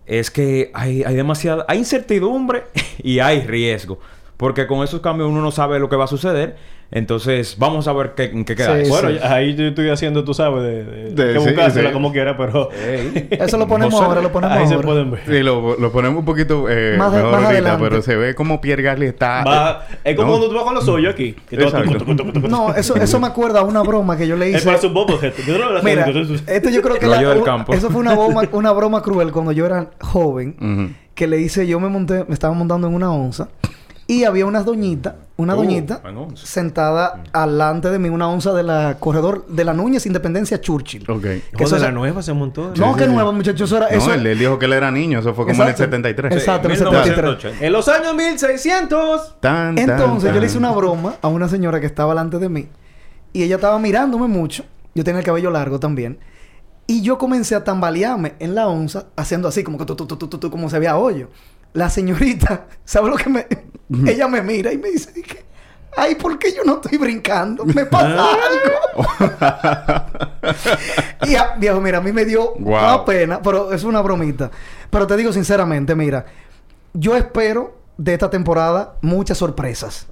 [0.05, 2.63] es que hay, hay demasiada, hay incertidumbre
[3.03, 3.99] y hay riesgo.
[4.37, 6.57] Porque con esos cambios uno no sabe lo que va a suceder.
[6.89, 8.89] Entonces, vamos a ver qué, en qué queda Sí, eso.
[9.01, 11.93] Bueno, ahí yo estoy haciendo, tú sabes, de, de, De- que sí, buscársela sí.
[11.93, 12.69] como quiera, pero.
[13.29, 14.87] Eso lo ponemos ahora, lo ponemos ahí se ahora.
[14.87, 15.19] pueden ver.
[15.25, 17.83] Sí, lo, lo ponemos un poquito eh, Más de- mejor más ahorita, adelante.
[17.89, 19.43] pero se ve como Pierre Gasly está...
[19.43, 20.37] Va- es como No.
[20.37, 21.33] cuando tú vas con los hoyos aquí.
[21.49, 24.49] Que tucu, tucu, tucu, No, eso, eso me acuerda a una broma que yo le
[24.51, 24.65] Es hice.
[24.65, 25.33] para su bobblehead.
[25.45, 26.07] Yo no lo Mira,
[26.47, 27.73] esto yo creo que la- del u- campo.
[27.73, 30.95] eso fue una broma, una broma cruel cuando yo era joven.
[31.13, 33.49] Que le hice, yo me monté, me estaba montando en una onza
[34.07, 36.01] y había unas doñitas, una Uh, doñita
[36.35, 41.09] sentada alante de mí, una onza de la corredor de la Núñez Independencia Churchill.
[41.09, 41.21] Ok.
[41.21, 42.73] Que eso de la nueva se montó.
[42.75, 43.87] No, Sí, que sí, nuevo, muchachos, eso era...
[43.87, 45.19] eso No, él, él dijo que él era niño.
[45.19, 45.83] Eso fue como en el Exacto.
[45.83, 46.33] 73.
[46.33, 46.67] Exacto.
[46.67, 47.65] en el 1980.
[47.65, 49.39] En los años 1600.
[49.39, 50.65] Tan, tan, Entonces yo le hice tan.
[50.65, 52.67] una broma a una señora que estaba delante de mí
[53.33, 54.63] y ella estaba mirándome mucho.
[54.95, 56.17] Yo tenía el cabello largo también.
[56.87, 60.15] Y yo comencé a tambalearme en la onza, haciendo así, como que tu, tu, tu,
[60.17, 61.29] tu, tu, como se veía hoyo.
[61.73, 63.47] La señorita, ¿sabe lo que me...?
[64.05, 65.45] ella me mira y me dice que...
[65.95, 67.65] Ay, ¿por qué yo no estoy brincando?
[67.65, 69.07] ¿Me pasa algo?
[71.25, 72.77] y ah, viejo, mira, a mí me dio Wow.
[72.77, 74.51] una pena, pero es una bromita.
[74.89, 76.25] Pero te digo sinceramente, mira,
[76.93, 80.07] yo espero de esta temporada muchas sorpresas.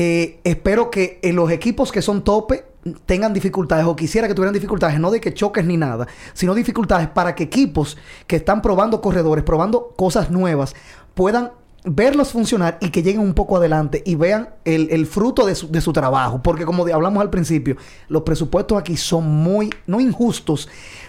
[0.00, 2.64] Eh, espero que eh, los equipos que son tope
[3.04, 7.08] tengan dificultades o quisiera que tuvieran dificultades, no de que choques ni nada, sino dificultades
[7.08, 7.96] para que equipos
[8.28, 10.76] que están probando corredores, probando cosas nuevas,
[11.14, 11.50] puedan
[11.84, 15.68] verlos funcionar y que lleguen un poco adelante y vean el, el fruto de su,
[15.68, 16.44] de su trabajo.
[16.44, 17.76] Porque como hablamos al principio,
[18.06, 20.68] los presupuestos aquí son muy, no injustos,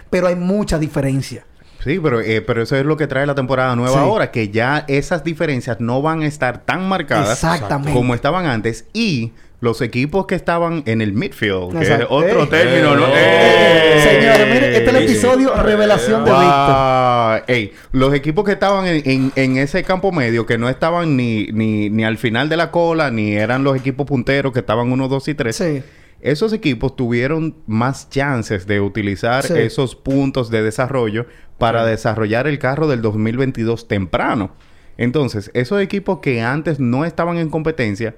[0.09, 1.45] pero hay mucha diferencia.
[1.83, 3.99] Sí, pero, eh, pero eso es lo que trae la temporada nueva Sí.
[3.99, 7.93] ahora, que ya esas diferencias no van a estar tan marcadas Exactamente.
[7.93, 12.49] como estaban antes y los equipos que estaban en el midfield, que es otro ¡Ey!
[12.49, 13.05] término, ¿no?
[13.07, 16.75] Señores, miren, este es el episodio Revelación de Víctor.
[16.75, 17.41] Wow.
[17.47, 21.47] Ey, los equipos que estaban en, en- en ese campo medio, que no estaban ni,
[21.47, 25.07] ni, ni al final de la cola, ni eran los equipos punteros que estaban 1,
[25.09, 25.55] 2 y 3.
[25.55, 25.83] Sí.
[26.21, 29.53] Esos equipos tuvieron más chances de utilizar Sí.
[29.53, 31.25] esos puntos de desarrollo
[31.57, 34.51] para desarrollar el carro del 2022 temprano.
[34.97, 38.15] Entonces, esos equipos que antes no estaban en competencia,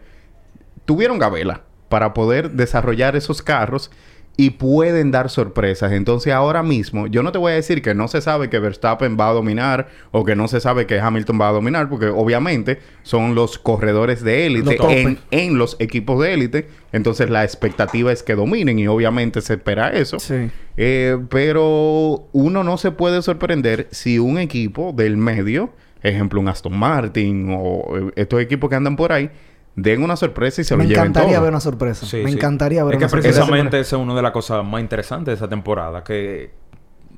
[0.85, 3.91] tuvieron gabela para poder desarrollar esos carros
[4.37, 5.91] y pueden dar sorpresas.
[5.91, 9.17] Entonces, ahora mismo, yo no te voy a decir que no se sabe que Verstappen
[9.19, 12.79] va a dominar o que no se sabe que Hamilton va a dominar, porque obviamente
[13.03, 16.67] son los corredores de élite en, en los equipos de élite.
[16.91, 20.19] Entonces, la expectativa es que dominen y obviamente se espera eso.
[20.19, 20.49] Sí.
[20.77, 25.71] Eh, pero uno no se puede sorprender si un equipo del medio,
[26.01, 29.29] ejemplo un Aston Martin o eh, estos equipos que andan por ahí,
[29.75, 31.41] den una sorpresa y se Me lo lleven encantaría todo.
[31.43, 32.05] ver una sorpresa.
[32.05, 32.35] Sí, me sí.
[32.37, 33.33] encantaría ver es que una sorpresa.
[33.39, 36.03] precisamente esa es una de las cosas más interesantes de esta temporada.
[36.03, 36.51] Que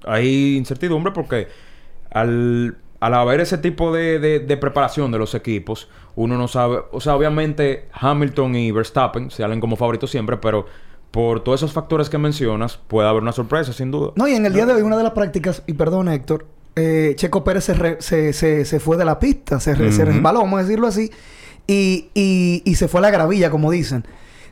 [0.05, 1.47] hay incertidumbre porque
[2.11, 6.79] al, al haber ese tipo de, de- de preparación de los equipos, uno no sabe...
[6.91, 10.65] O sea, obviamente Hamilton y Verstappen se salen como favoritos siempre, pero
[11.11, 14.11] por todos esos factores que mencionas, puede haber una sorpresa, sin duda.
[14.15, 17.13] No, y en el día de hoy, una de las prácticas, y perdón, Héctor, eh,
[17.15, 20.39] Checo Pérez se, re- se, se, se fue de la pista, se, re- se resbaló,
[20.39, 21.11] vamos a decirlo así,
[21.67, 24.05] y, y, y se fue a la gravilla, como dicen.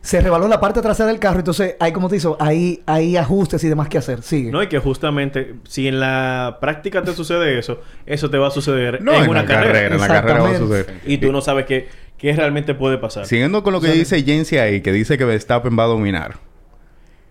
[0.03, 3.63] Se rebaló la parte trasera del carro, entonces hay, como te dice, hay, hay ajustes
[3.63, 4.23] y demás que hacer.
[4.23, 4.49] Sigue.
[4.51, 8.51] No, y que justamente si en la práctica te sucede eso, eso te va a
[8.51, 9.73] suceder No, en, en, una la carrera.
[9.73, 10.83] carrera, en la carrera va a Exactamente.
[10.85, 11.01] suceder.
[11.05, 11.87] Y tú no sabes qué,
[12.17, 13.27] qué realmente puede pasar.
[13.27, 16.37] Siguiendo con lo que dice Jensi ahí, que dice que Verstappen va a dominar.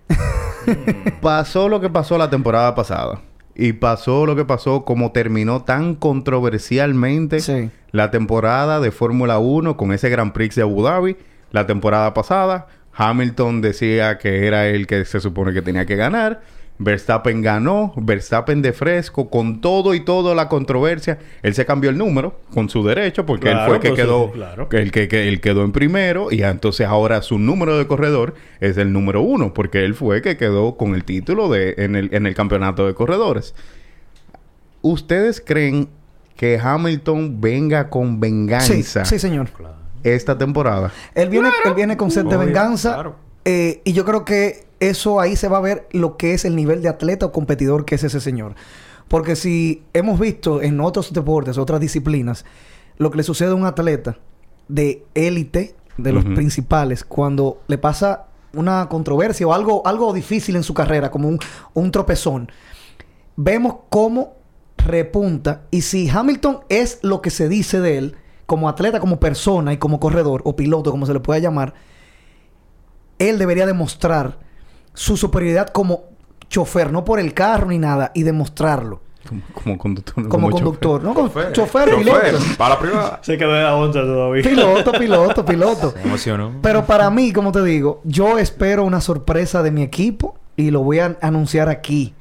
[1.20, 3.20] pasó lo que pasó la temporada pasada.
[3.62, 7.70] Y pasó lo que pasó como terminó tan controversialmente Sí.
[7.92, 11.16] la temporada de Fórmula 1 con ese Grand Prix de Abu Dhabi.
[11.52, 16.40] La temporada pasada, Hamilton decía que era el que se supone que tenía que ganar.
[16.83, 21.99] Verstappen ganó, Verstappen de fresco, con todo y toda la controversia, él se cambió el
[21.99, 24.66] número con su derecho, porque él fue el que pues, quedó, claro.
[24.72, 28.78] el que, que- él quedó en primero, y entonces ahora su número de corredor es
[28.78, 32.14] el número uno, porque él fue el que quedó con el título de, en, el,
[32.14, 33.55] en el campeonato de corredores.
[34.83, 35.89] ¿Ustedes creen
[36.37, 39.49] que Hamilton venga con venganza sí, señor.
[40.03, 40.91] esta temporada?
[41.14, 42.95] Él viene, él viene con sed de venganza.
[42.95, 43.16] claro.
[43.45, 46.57] eh, y yo creo que eso ahí se va a ver lo que es el
[46.57, 48.55] nivel de atleta o competidor que es ese señor.
[49.09, 52.45] Porque si hemos visto en otros deportes, otras disciplinas,
[52.97, 54.18] lo que le sucede a un atleta
[54.68, 60.62] de élite, de los principales, cuando le pasa una controversia o algo, algo difícil en
[60.62, 61.39] su carrera, como un,
[61.74, 62.51] un tropezón,
[63.37, 64.35] vemos cómo
[64.78, 65.62] repunta.
[65.70, 68.16] Y si Hamilton es lo que se dice de él,
[68.47, 71.74] como atleta, como persona y como corredor o piloto, como se le pueda llamar,
[73.18, 74.39] él debería demostrar
[74.95, 76.05] su superioridad como
[76.49, 80.28] chofer, no por el carro ni nada, y demostrarlo Como, como conductor.
[80.28, 80.62] como, chofer.
[80.64, 81.14] conductor, ¿no?
[81.14, 81.53] Como Chofer.
[81.53, 82.18] chofer, piloto.
[82.59, 83.18] Para la privada.
[83.22, 84.43] Se quedó de la onza todavía.
[84.43, 85.91] Piloto, piloto, piloto.
[85.93, 86.53] Se emocionó.
[86.62, 90.80] Pero para mí, como te digo, yo espero una sorpresa de mi equipo y lo
[90.82, 92.14] voy a anunciar aquí.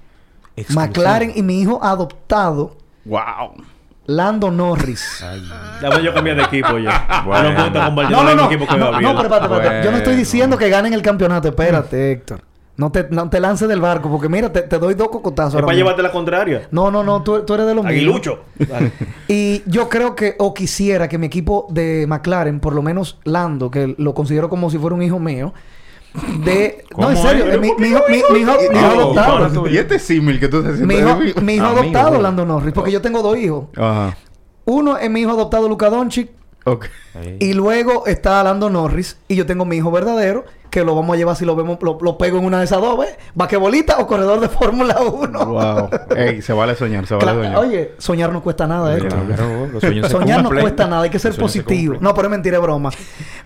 [0.55, 0.81] Exclusivo.
[0.87, 3.53] McLaren y mi hijo adoptado, wow.
[4.05, 5.23] Lando Norris.
[5.81, 7.23] Dame yo cambiar de equipo ya.
[7.25, 7.51] Bueno.
[7.51, 8.23] No No, no, el no.
[8.25, 9.85] mismo equipo que No, no, pero espérate, espérate.
[9.85, 11.47] Yo no estoy diciendo que ganen el campeonato.
[11.47, 12.41] Espérate, Héctor.
[12.79, 15.55] No te, no te lances del barco porque mira, te, te doy dos cocotazos.
[15.55, 15.77] Es para mismo.
[15.79, 16.67] llevarte la contraria.
[16.71, 17.21] No, no, no.
[17.23, 17.85] Tú, tú eres de los.
[17.85, 18.39] Aguilucho.
[19.27, 23.69] Y yo creo que, o quisiera que mi equipo de McLaren, por lo menos Lando,
[23.69, 25.53] que lo considero como si fuera un hijo mío,
[26.43, 26.83] de...
[26.97, 27.59] No, en ¿Cómo serio, es?
[27.59, 29.67] mi, mi hijo, mi, mi hijo, mi hijo Ah, adoptado.
[29.67, 32.21] Y este símil que tú estás haciendo Mi hijo, mi hijo Amigo, adoptado, güey.
[32.23, 33.65] Lando Norris, porque yo tengo dos hijos.
[33.77, 34.17] Ajá.
[34.65, 36.29] Uno es mi hijo adoptado, Luca Doncic,
[36.65, 36.85] Ok.
[37.39, 41.17] y luego está Lando Norris, y yo tengo mi hijo verdadero, que lo vamos a
[41.17, 43.15] llevar si lo vemos, lo, lo pego en una de esas dos, ¿ves?
[43.33, 45.45] Basquetbolista o corredor de Fórmula 1.
[45.45, 45.89] Wow.
[46.15, 47.57] Ey, se vale soñar, se vale Claro, soñar.
[47.57, 48.99] oye, soñar no cuesta nada, ¿eh?
[48.99, 51.95] Claro, Soñar no cuesta nada, hay que ser se positivo.
[51.99, 52.91] No, pero es mentira, es broma.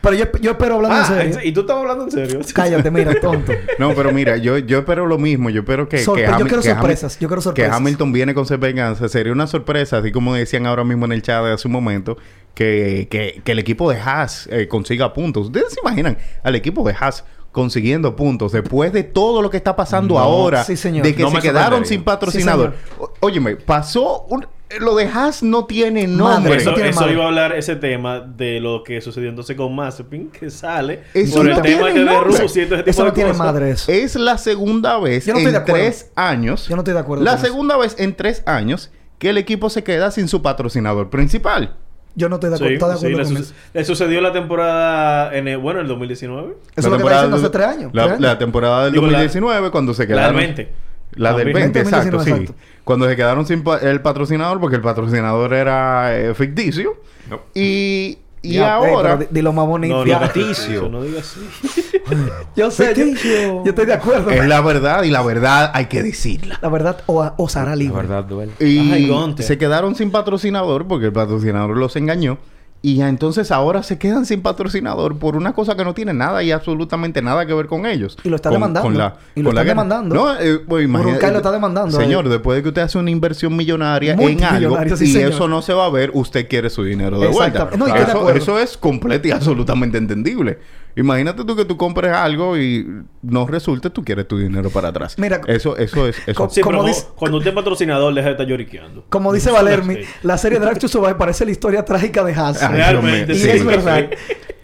[0.02, 1.48] Pero yo, yo espero hablando Ah, en serio.
[1.50, 2.40] ¿y tú estabas hablando en serio?
[2.54, 3.52] Cállate, mira, tonto.
[3.80, 5.50] No, pero mira, yo, yo espero lo mismo.
[5.50, 7.70] Yo espero que, Sorpre- que, yo quiero que sorpresas, yo quiero sorpresas.
[7.72, 9.08] que Hamilton viene con ser venganza.
[9.08, 12.18] Sería una sorpresa, así como decían ahora mismo en el chat de hace un momento,
[12.54, 15.48] que, que, que el equipo de Haas eh, consiga puntos.
[15.48, 17.13] ¿Ustedes se imaginan al equipo de Haas
[17.54, 20.20] consiguiendo puntos después de todo lo que está pasando No.
[20.20, 20.66] ahora?
[20.66, 21.06] Sí, señor.
[21.06, 22.74] De que No se quedaron sin patrocinador.
[23.00, 24.26] O- óyeme, pasó...
[24.30, 24.46] un-
[24.80, 26.50] lo de Haas no tiene nombre.
[26.50, 27.14] Madre, Eso, tiene eso madre.
[27.14, 31.36] iba a hablar ese tema de lo que sucedió entonces con Mazepin, que sale Eso
[31.36, 32.20] por no el tema que de.
[32.22, 33.46] Rusia ese tipo Eso de no tiene cosas.
[33.46, 33.92] madre eso.
[33.92, 36.68] Es la segunda vez en tres años.
[36.68, 37.46] Yo no estoy de acuerdo La con eso.
[37.48, 38.90] segunda vez en tres años
[39.20, 41.76] que el equipo se queda sin su patrocinador principal.
[42.16, 43.54] Yo no estoy de acuerdo, Sí, de sí, acuerdo le, con su- eso.
[43.74, 46.48] le sucedió la temporada en el, bueno, en el 2019.
[46.48, 47.92] Eso es lo que está diciendo hace tres años.
[47.94, 48.22] La, tres años.
[48.22, 50.36] la temporada del Digo, la- 2019, cuando se La quedaron.
[50.38, 50.74] del 20.
[51.16, 52.52] La del 20, 20, exacto, 2019, sí.
[52.54, 52.64] exacto.
[52.84, 56.98] Cuando se quedaron sin pa- el patrocinador, porque el patrocinador era eh, ficticio.
[57.30, 57.40] No.
[57.54, 59.18] Y, y Ya, ey, ahora.
[59.18, 60.06] pero di, di lo más bonito.
[60.06, 61.90] No, no, digas así.
[62.56, 64.30] Yo sé, yo, yo estoy de acuerdo.
[64.30, 66.60] es la verdad y la verdad hay que decirla.
[66.62, 67.96] La verdad o, os hará La libre.
[68.02, 68.52] verdad duele.
[68.60, 72.38] Y Ay, se quedaron sin patrocinador porque el patrocinador los engañó.
[72.86, 76.52] Y entonces ahora se quedan sin patrocinador por una cosa que no tiene nada y
[76.52, 78.18] absolutamente nada que ver con ellos.
[78.26, 78.82] Y lo está Con- demandando.
[78.90, 80.14] con la- Y lo están demandando.
[80.14, 83.56] No, eh, pues, imagínate- lo está demandando Señor, después de que usted hace una inversión
[83.56, 85.32] millonaria en algo sí, y señor.
[85.32, 87.70] eso no se va a ver, usted quiere su dinero de vuelta.
[87.78, 90.60] No, eso, eso es completo y absolutamente entendible.
[90.96, 92.86] Imagínate tú que tú compres algo y
[93.24, 95.18] no resulte, tú quieres tu dinero para atrás.
[95.18, 96.18] Mira, eso, eso es...
[96.28, 96.50] Eso.
[96.50, 99.06] Sí, Como dice- cu- cuando usted es patrocinador, deja de estar lloriqueando.
[99.10, 99.50] Como dice.
[99.52, 102.62] Valermi, la serie Drive to Survive parece la historia trágica de Haas.
[102.62, 103.50] Ay, Realmente, y sí.
[103.50, 104.10] es verdad.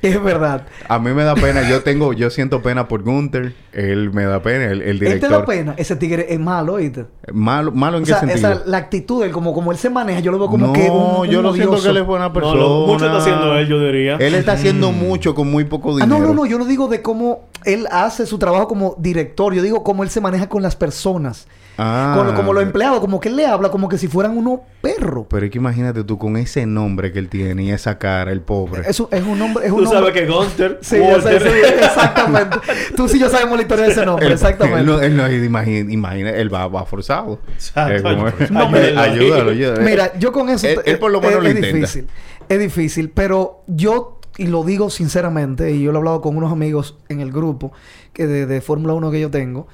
[0.01, 0.65] Es verdad.
[0.87, 4.41] A mí me da pena, yo tengo, yo siento pena por Gunther, él me da
[4.41, 5.31] pena, el, el Él te director.
[5.31, 5.73] da pena.
[5.77, 7.05] Ese tigre es malo, ¿oíste?
[7.33, 8.51] Malo, malo en O qué sea, sentido.
[8.53, 10.89] esa, la actitud, él, como, como él se maneja, yo lo veo como no, que
[10.89, 12.59] un, un yo lo siento que él es buena No, persona.
[12.61, 14.15] lo- mucho está haciendo él, yo diría.
[14.15, 16.19] Él está haciendo mucho con muy poco Ah, dinero.
[16.19, 16.45] no, no, no.
[16.45, 19.53] Yo no digo de cómo él hace su trabajo como director.
[19.53, 21.47] Yo digo cómo él se maneja con las personas.
[21.81, 22.13] Ah.
[22.17, 22.99] Con- como los empleados.
[22.99, 25.27] Como que él le habla como que si fueran unos perros.
[25.29, 28.41] Pero es que imagínate tú con ese nombre que él tiene y esa cara, el
[28.41, 28.83] pobre.
[28.85, 29.65] Eso es un nombre...
[29.65, 30.13] Es un Tú sabes nombre...
[30.13, 32.57] que Gunter, Sí, yo sé, Walter, sí, exactamente.
[32.97, 34.79] Tú sí yo sabemos la historia de ese nombre, exactamente.
[34.81, 37.39] Él no, él no imagina, imagina, él va, va forzado.
[37.53, 37.93] Exacto.
[37.95, 39.81] Eh, como- No, ayúdalo, ayúdalo, ayúdalo.
[39.81, 40.67] Mira, yo con eso...
[40.67, 41.77] Él- él por lo es- menos lo es, intenta.
[41.77, 42.07] difícil.
[42.49, 43.09] Es difícil.
[43.11, 47.19] Pero yo, y lo digo sinceramente, y yo lo he hablado con unos amigos en
[47.19, 47.73] el grupo
[48.13, 49.67] que de, de Fórmula 1 que yo tengo,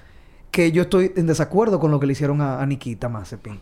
[0.49, 3.59] que yo estoy en desacuerdo con lo que le hicieron a, Nikita Mazepin.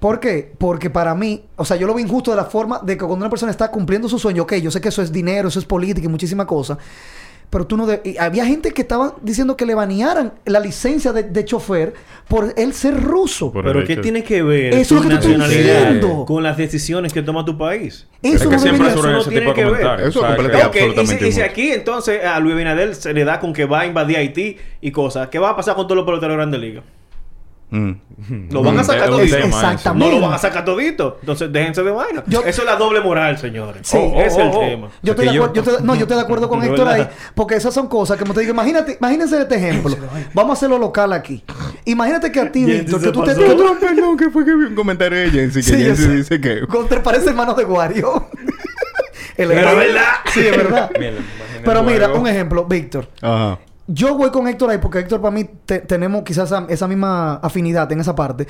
[0.00, 0.52] ¿Por qué?
[0.58, 3.24] Porque para mí, o sea, yo lo veo injusto de la forma de que cuando
[3.24, 5.64] una persona está cumpliendo su sueño, ok, yo sé que eso es dinero, eso es
[5.64, 6.78] política y muchísimas cosas,
[7.50, 7.86] pero tú no...
[7.86, 11.94] de- y había gente que estaba diciendo que le banearan la licencia de, de chofer
[12.28, 13.52] por él ser ruso.
[13.52, 17.22] Por Pero ¿qué tiene que ver Eso es lo que nacionalidad con las decisiones que
[17.22, 18.06] toma tu país?
[18.22, 19.66] Es Eso que no ese tiene tipo de que ver.
[19.72, 20.08] comentarios.
[20.08, 23.12] Eso O sea, completa- Ok, que- y si, y aquí entonces a Luis Abinader se
[23.12, 25.86] le da con que va a invadir Haití y cosas, ¿qué va a pasar con
[25.86, 26.84] todos los peloteros de Grandes Ligas?
[27.74, 28.52] Mm.
[28.52, 29.36] Lo van a Mm, sacar todito.
[29.36, 30.12] Exactamente.
[30.14, 31.16] No lo van a sacar todito.
[31.20, 32.22] Entonces déjense de vaina.
[32.28, 33.80] Yo- Eso es la doble moral, señores.
[33.82, 33.98] Sí.
[34.00, 34.60] Oh, ese es el Oh, oh, oh.
[34.60, 34.88] tema.
[35.02, 37.08] Yo estoy, de yo- acuerdo, yo estoy- no, yo estoy de acuerdo con Héctor ahí,
[37.34, 39.96] porque esas son cosas que como te digo, imagínate, imagínense este ejemplo.
[40.34, 41.42] Vamos a hacerlo local aquí.
[41.84, 44.64] Imagínate que a ti, Víctor, que tú te, que tú- Perdón, que fue que vi
[44.66, 48.28] un comentario de Jensi que Sí, Jensi dice que Contra parece hermano de Wario.
[49.36, 50.02] El Pero verdad.
[50.32, 50.90] Sí, es verdad.
[51.64, 53.08] Pero mira, un ejemplo, Víctor.
[53.20, 53.58] Ajá.
[53.86, 57.34] Yo voy con Héctor ahí porque Héctor para mí te- tenemos quizás esa, esa misma
[57.36, 58.46] afinidad en esa parte.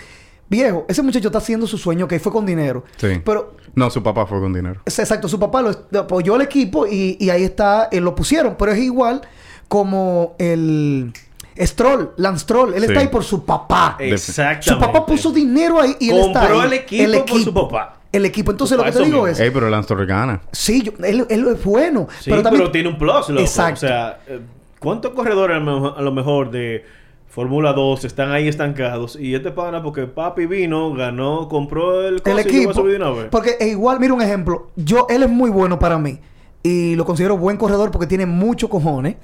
[0.48, 2.84] Viejo, ese muchacho está haciendo su sueño que fue con dinero.
[2.98, 3.20] Sí.
[3.24, 4.80] Pero No, su papá fue con dinero.
[4.84, 8.54] es exacto, su papá lo apoyó al equipo y, y ahí está, eh, lo pusieron.
[8.58, 9.22] Pero es igual
[9.68, 11.12] como el
[11.58, 12.74] Stroll, Lance Stroll.
[12.74, 12.86] Él Sí.
[12.88, 13.96] está ahí por su papá.
[13.98, 14.70] Exactamente.
[14.70, 16.66] Su papá puso dinero ahí y él está Compró ahí.
[16.66, 16.72] el
[17.14, 17.96] equipo por su papá.
[18.12, 18.50] El equipo.
[18.52, 19.26] Entonces, lo que te digo mismo.
[19.26, 19.40] es...
[19.40, 20.40] Ey, pero Lance gana.
[20.52, 22.06] Sí, yo- él, él es bueno.
[22.20, 22.70] Sí, pero, también...
[22.70, 23.40] tiene un plus, loco.
[23.40, 23.74] Exacto.
[23.86, 24.40] O sea, eh,
[24.84, 25.60] ¿cuántos corredores a
[26.02, 26.84] lo mejor- de
[27.26, 29.16] Fórmula 2 están ahí estancados?
[29.18, 32.82] Y este pana, porque papi vino, ganó, compró el, el y equipo.
[32.84, 33.26] de una vez.
[33.30, 34.70] Porque es igual, mira un ejemplo.
[34.76, 36.20] Yo, él es muy bueno para mí.
[36.62, 39.16] Y lo considero buen corredor porque tiene mucho cojones.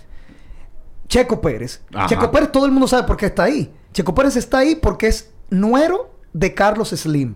[1.08, 1.82] Checo Pérez.
[1.94, 2.06] Ajá.
[2.06, 3.72] Checo Pérez, todo el mundo sabe por qué está ahí.
[3.92, 7.34] Checo Pérez está ahí porque es nuero de Carlos Slim.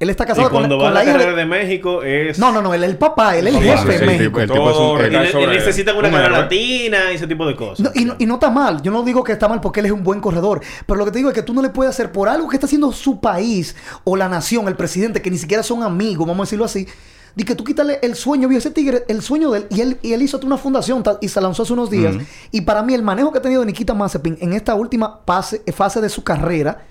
[0.00, 1.36] Él está Y casado con, la- cuando va con la la hija carrera de...
[1.38, 2.38] de México es...
[2.38, 2.72] No, no, no.
[2.72, 3.36] Él es el papá.
[3.36, 4.40] Él es el jefe de México.
[4.40, 6.98] el tipo es un- Todo el- Y, ne- y sobre necesitan una un carrera latina
[7.12, 7.80] y ese tipo de cosas.
[7.80, 8.80] No, y, no, y no está mal.
[8.82, 10.60] Yo no digo que está mal porque él es un buen corredor.
[10.86, 12.54] Pero lo que te digo es que tú no le puedes hacer por algo que
[12.56, 13.74] está haciendo su país
[14.04, 16.86] o la nación, el presidente, que ni siquiera son amigos, vamos a decirlo así.
[17.34, 19.66] De que tú quítale el sueño, vio ese tigre, el sueño de él.
[19.70, 22.14] Y él, y él hizo una fundación y se lanzó hace unos días.
[22.50, 26.08] Y para mí, el manejo que ha tenido Nikita Mazepin en esta última fase de
[26.08, 26.84] su carrera,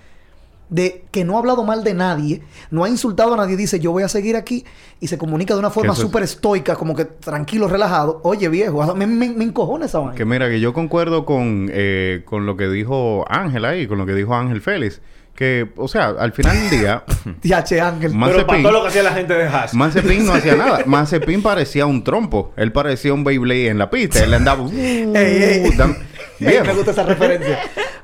[0.70, 3.90] de que no ha hablado mal de nadie, no ha insultado a nadie, dice yo
[3.92, 4.64] voy a seguir aquí
[5.00, 8.20] y se comunica de una forma es- súper estoica, como que tranquilo, relajado.
[8.24, 10.14] Oye, viejo, me, me, me encojona esa vaina.
[10.14, 14.06] Que mira, que yo concuerdo con, eh, con lo que dijo Ángel ahí, con lo
[14.06, 15.00] que dijo Ángel Félix.
[15.34, 17.04] Que, o sea, al final del día,
[17.42, 18.10] Ya, che, Ángel.
[18.12, 19.72] Pero para todo lo que hacía la gente de Haas.
[19.72, 20.80] Mazepin no hacía nada.
[20.84, 22.52] Mazepin parecía un trompo.
[22.56, 24.24] Él parecía un Beyblade en la pista.
[24.24, 24.62] Él andaba...
[24.64, 25.70] uh, Ey, ey.
[25.76, 25.96] dan-
[26.40, 26.64] Ey, Viejo.
[26.66, 27.58] me gusta esa referencia.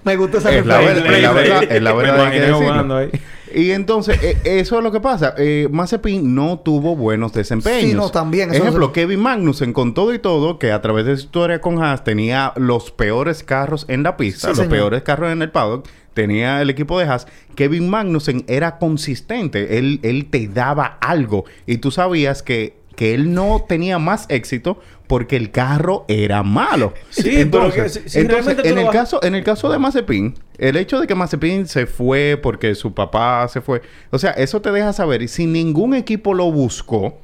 [0.05, 1.03] Me gusta esa Es la, referencia.
[1.05, 2.59] verdad, es la verdad, es la Me verdad, hay que imaginé decirlo.
[2.71, 3.11] jugando ahí.
[3.57, 5.35] Y entonces, eh, eso es lo que pasa.
[5.39, 7.83] Eh, Mazepin no tuvo buenos desempeños.
[7.91, 10.83] Sí, no, también, eso Ejemplo, no se- Kevin Magnussen, con todo y todo, que a
[10.83, 14.57] través de su historia con Haas tenía los peores carros en la pista, Sí, los
[14.59, 14.71] señor.
[14.73, 17.29] peores carros en el paddock, tenía el equipo de Haas.
[17.55, 19.79] Kevin Magnussen era consistente.
[19.79, 21.45] Él, él te daba algo.
[21.67, 26.95] Y tú sabías que, que él no tenía más éxito porque el carro era malo.
[27.11, 30.77] Sí, pero que si- entonces, en el vas- caso, en el caso de Mazepin, el
[30.77, 34.73] hecho de que Mazepin se fue porque su papá se fue, o sea, eso te
[34.73, 37.19] deja saber, y si ningún equipo lo buscó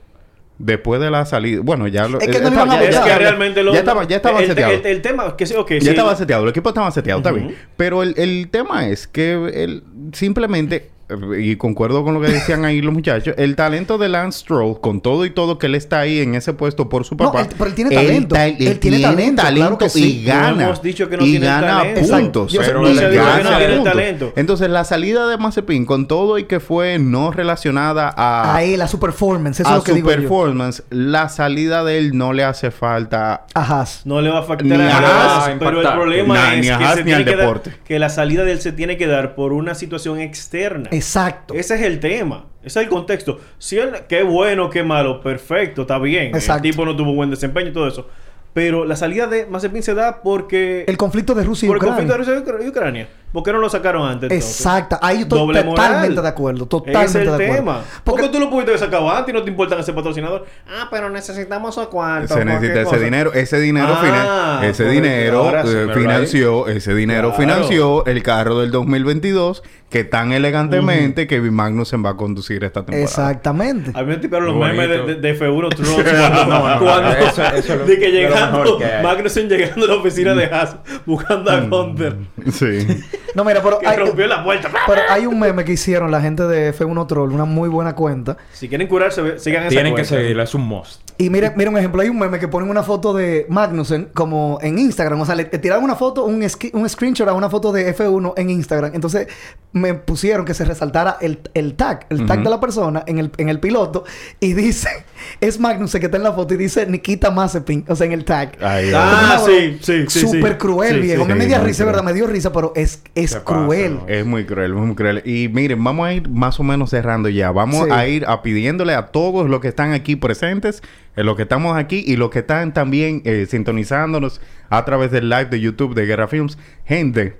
[0.58, 3.18] después de la salida, bueno, ya lo Es que eh, no estaba- ya, es que
[3.18, 3.72] realmente lo...
[3.72, 4.72] ya estaba, ya estaba el, seteado.
[4.74, 5.34] El, el tema...
[5.34, 7.56] Que sí, ok, ya sí, estaba seteado, el equipo estaba seteado, está bien.
[7.78, 10.90] Pero el, el tema es que él simplemente,
[11.38, 15.00] y concuerdo con lo que decían ahí los muchachos, el talento de Lance Stroll, con
[15.00, 17.42] todo y todo que él está ahí en ese puesto por su No, papá.
[17.42, 18.34] él- pero él tiene talento.
[18.34, 20.20] ta- Él tiene talento, claro que sí.
[20.20, 20.52] y gana.
[20.52, 22.00] No hemos dicho que no y tiene gana talento.
[22.11, 22.56] puntos.
[22.58, 24.32] Pero no dice que gana no talento.
[24.36, 28.80] Entonces, la salida de Mazepin, con todo y que fue no relacionada a, A él,
[28.82, 29.61] a su performance.
[29.61, 30.16] Eso a es lo que su digo yo.
[30.16, 34.02] performance, la salida de él no le hace falta A Haas.
[34.04, 36.68] No le va a afectar Ni a Haas, Haas pero el problema Nah, es ni
[36.68, 37.72] a que, se ni al tiene que, dar- deporte.
[37.84, 40.88] que la salida de él se tiene que dar por una situación externa.
[41.01, 41.55] Exacto.
[41.55, 42.46] Ese es el tema.
[42.62, 43.40] Ese es el contexto.
[43.59, 46.34] Si él, qué bueno, qué malo, perfecto, está bien.
[46.34, 46.66] Exacto.
[46.66, 48.07] El tipo no tuvo buen desempeño y todo eso.
[48.53, 50.84] Pero la salida de Mazepin se da porque...
[50.88, 51.96] El conflicto de Rusia y por el Ucrania.
[52.09, 53.09] conflicto de Rusia y Ucrania.
[53.32, 54.28] ¿Por qué no lo sacaron antes?
[54.28, 54.57] entonces?
[54.59, 54.98] Exacto.
[55.01, 56.22] Ahí yo estoy Doble totalmente moral.
[56.24, 56.66] de acuerdo.
[56.66, 57.55] Totalmente es el de acuerdo.
[57.55, 57.80] tema.
[58.03, 60.46] Porque Porque tú lo pudiste haber sacado antes y no te importa ese patrocinador.
[60.68, 62.34] Ah, pero necesitamos a cuánto.
[62.34, 62.96] se necesita ese cosa.
[62.98, 67.40] dinero ese dinero Ah, finan- ese dinero sí, eh, financió ese dinero Claro.
[67.53, 73.05] financió el carro del 2022 que tan elegantemente Kevin Magnussen va a conducir esta temporada
[73.05, 73.92] Exactamente.
[73.94, 77.11] A mí me tiparon los memes de, de, de F1 Trolls cuando, No, no, cuando-
[77.12, 78.86] eso- eso es lo- de que lo llegando que.
[79.03, 80.76] Magnussen llegando a la oficina de Haas
[81.07, 82.16] buscando a Hunter
[82.53, 82.86] sí
[83.34, 84.70] No, mira, pero que hay, rompió la puerta.
[84.86, 88.36] pero hay un meme que hicieron la gente de F1 Troll, una muy buena cuenta.
[88.53, 91.03] Si quieren curarse, sigan esa Tienen que seguirla, es un must.
[91.18, 94.59] Y mira, mira un ejemplo, hay un meme que ponen una foto de Magnussen como
[94.62, 97.95] en Instagram, o sea, le, le tiraron una foto, un, screenshot a una foto de
[97.95, 98.93] F1 en Instagram.
[98.95, 99.28] Entonces
[99.72, 103.30] me pusieron que se resaltara el, el tag, el tag de la persona en el,
[103.36, 104.05] en el piloto
[104.41, 105.05] y dice,
[105.40, 108.12] es Magnus el que está en la foto y dice Nikita Mazepin, o sea, en
[108.12, 108.56] el tag.
[108.60, 110.20] Ay, Ah, sí, sí, sí.
[110.20, 110.58] Súper sí.
[110.58, 111.22] cruel, Sí, viejo.
[111.24, 111.28] sí.
[111.28, 111.84] Me muy risa.
[111.84, 112.02] ¿verdad?
[112.02, 113.94] Me dio risa, pero es, es ¿Qué pasa, cruel.
[113.94, 114.08] no?
[114.08, 115.22] Es muy cruel, muy cruel.
[115.24, 117.50] Y miren, vamos a ir más o menos cerrando ya.
[117.50, 117.90] Vamos Sí.
[117.92, 120.82] a ir a pidiéndole a todos los que están aquí presentes,
[121.16, 125.28] eh, los que estamos aquí y los que están también eh, sintonizándonos a través del
[125.28, 126.58] live de YouTube de Guerra Films.
[126.84, 127.36] Gente,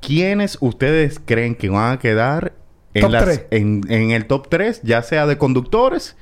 [0.00, 2.52] ¿quiénes ustedes creen que van a quedar
[2.94, 3.42] en, Top las- tres.
[3.50, 6.16] en, en el top 3, ya sea de conductores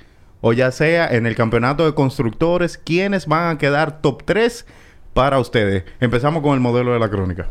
[0.47, 2.79] o ya sea en el campeonato de constructores?
[2.79, 4.65] ¿Quiénes van a quedar top 3
[5.13, 5.83] para ustedes?
[6.01, 7.49] Empezamos con el modelo de la crónica.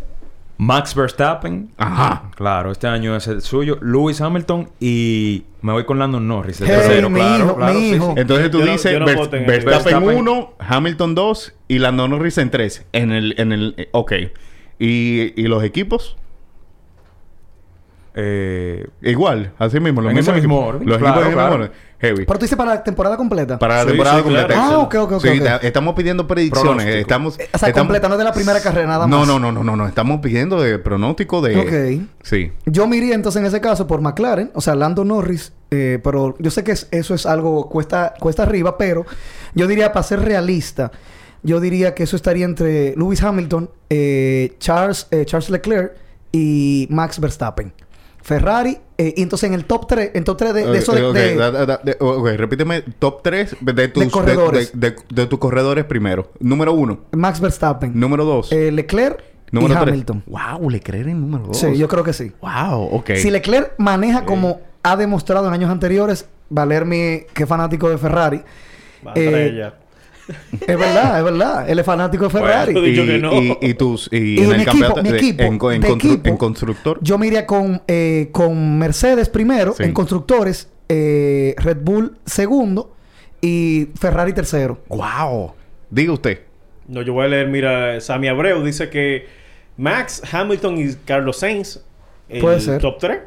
[0.58, 1.72] Max Verstappen.
[1.78, 2.32] Ajá.
[2.38, 3.78] Claro, este año es el suyo.
[3.82, 6.62] Lewis Hamilton y me voy con Landon Norris.
[6.62, 8.14] El Hey, tercero, mi claro, hijo, claro, mi sí, hijo.
[8.16, 8.22] sí.
[8.22, 10.04] Entonces tú Yo no- dices no el- Verstappen Verstappen.
[10.18, 12.86] 1, Hamilton 2 y Lando Norris en 3.
[12.94, 14.14] En el, en el, eh, ok.
[14.80, 16.16] ¿Y, y los equipos?
[18.18, 20.02] Eh, Igual, así mismo.
[20.02, 20.76] Los En ese mismos mismo equipos.
[20.76, 21.70] orden, Los claro, equipos claro.
[22.00, 22.26] Heavy.
[22.26, 23.58] Pero tú dices para la temporada completa.
[23.58, 24.48] Para la Sí, temporada sí, completa.
[24.48, 24.62] claro.
[24.64, 26.68] Ah, ok, ok, ok, Sí, estamos pidiendo predicciones.
[26.86, 26.98] Pronóstico.
[27.00, 29.28] Estamos, o sea, estamos- completa, no de la primera carrera nada No, más.
[29.28, 29.88] no, no, no, no, no.
[29.88, 31.58] Estamos pidiendo de pronóstico de...
[31.58, 32.10] Ok.
[32.24, 32.52] Sí.
[32.66, 36.36] Yo me iría entonces en ese caso por McLaren, o sea, Lando Norris, eh, pero
[36.40, 39.06] yo sé que es- eso es algo cuesta, cuesta arriba, pero
[39.54, 40.92] yo diría, para ser realista,
[41.44, 45.94] yo diría que eso estaría entre Lewis Hamilton, eh, Charles, eh, Charles Leclerc
[46.32, 47.72] y Max Verstappen.
[48.26, 51.04] Ferrari, eh, y entonces en el top 3, en top 3 de, de eso de,
[51.04, 54.72] Ok, ok, de- da- da- de- ok, repíteme top 3 de tus, corredores.
[54.74, 56.32] De, de- de tus corredores primero.
[56.40, 57.02] Número 1.
[57.12, 58.52] Max Verstappen, Número 2.
[58.52, 59.88] eh, Leclerc número y 3.
[59.90, 60.24] Hamilton.
[60.26, 61.56] Wow, Leclerc en número 2.
[61.58, 62.32] Sí, yo creo que sí.
[62.42, 63.12] Wow, ok.
[63.14, 68.42] Si Leclerc maneja como ha demostrado en años anteriores, Valermi, que fanático de Ferrari,
[69.08, 69.72] Va, Eh.
[70.68, 72.74] es verdad, es verdad, él es fanático de Ferrari.
[72.74, 73.34] Bueno, y, que no.
[73.34, 75.82] y, y tus y, Y en el equipo, campeonato mi de- equipo, en, co- en
[75.82, 79.84] de constru- equipo, en constructor Yo me iría con, eh, con Mercedes primero, Sí.
[79.84, 82.94] en constructores, eh, Red Bull segundo
[83.42, 84.80] y Ferrari tercero.
[84.88, 85.54] wow
[85.90, 86.40] diga usted
[86.88, 89.28] No, yo voy a leer, mira, Sammy Abreu dice que
[89.78, 91.82] Max, Hamilton y Carlos Sainz,
[92.30, 92.82] el Puede ser.
[92.82, 93.20] top 3,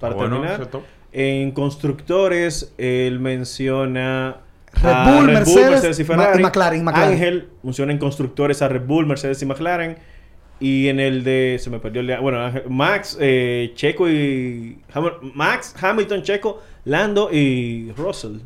[0.00, 0.66] para bueno, terminar.
[0.66, 0.82] top.
[1.12, 4.38] En constructores, él menciona
[4.74, 6.42] Red a Bull, Mercedes, y Ferrari.
[6.42, 7.12] McLaren, y McLaren.
[7.12, 9.96] Ángel menciona en constructores a Red Bull, Mercedes y McLaren.
[10.60, 11.58] Y en el de...
[11.60, 12.18] Se me perdió el de...
[12.18, 14.78] Bueno, Ángel- Max, eh, Checo y...
[15.34, 18.36] Max, Hamilton, Checo, Lando y Russell.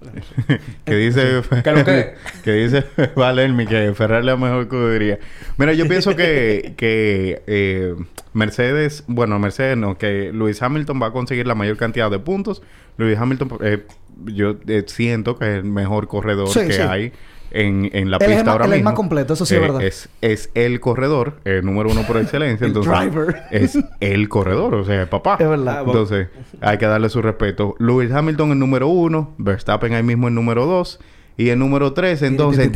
[0.84, 1.84] que dice ¿Qué lo
[2.42, 2.52] que?
[2.52, 2.84] dice
[3.16, 5.18] Valermi que Ferrari es la mejor escudería
[5.58, 7.94] mira yo pienso que que eh,
[8.32, 12.62] Mercedes bueno Mercedes no que Lewis Hamilton va a conseguir la mayor cantidad de puntos
[12.96, 13.84] Lewis Hamilton eh,
[14.26, 16.80] yo eh, siento que es el mejor corredor Sí, que sí.
[16.82, 17.12] hay
[17.52, 18.90] en, en la Él pista el más- ahora él es el mismo.
[18.90, 19.82] más completo, eso sí es Eh, verdad.
[19.82, 22.64] Es, es el corredor, el número uno por excelencia.
[22.64, 23.42] El entonces, driver.
[23.50, 25.36] Es el corredor, o sea, el papá.
[25.40, 25.78] Es verdad.
[25.80, 26.28] Ah, Entonces,
[26.60, 27.74] hay que darle su respeto.
[27.78, 31.00] Lewis Hamilton en número uno, Verstappen ahí mismo en número dos.
[31.40, 32.66] Y en número tres, entonces,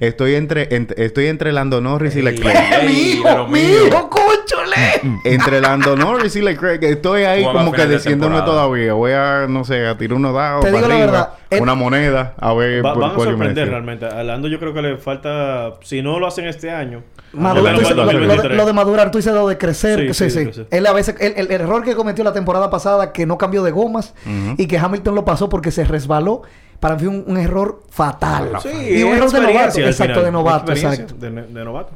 [0.00, 2.84] estoy entre, ent- estoy entre Lando Norris y Leclerc.
[2.86, 3.48] ¡Mi hijo!
[3.48, 4.08] ¡Mi hijo!
[4.08, 5.00] ¡Cónchale!
[5.24, 8.92] entre Lando Norris y Leclerc, estoy ahí Juega como que diciéndome todavía.
[8.92, 11.12] Voy a, no sé, a tirar unos dados Te para digo la arriba,
[11.50, 14.06] verdad, una moneda, a ver Va- por van a sorprender me realmente.
[14.06, 15.74] A Lando yo creo que le falta...
[15.82, 17.02] Si no lo hacen este año...
[17.32, 18.56] Madurar, lo, lo de, 2023.
[18.56, 20.14] lo de madurar, tú dices lo de crecer.
[20.14, 20.48] Sí, sí.
[20.70, 23.72] Él a veces, el, el error que cometió la temporada pasada, que no cambió de
[23.72, 24.14] gomas
[24.56, 26.42] y que Hamilton lo pasó porque se resbaló,
[26.80, 28.52] para mí fue un, un error fatal.
[28.62, 28.68] Sí,
[28.98, 29.80] y un error de novato.
[29.80, 30.24] Exacto, final.
[30.24, 31.14] de novato, exacto.
[31.14, 31.90] De, de novato.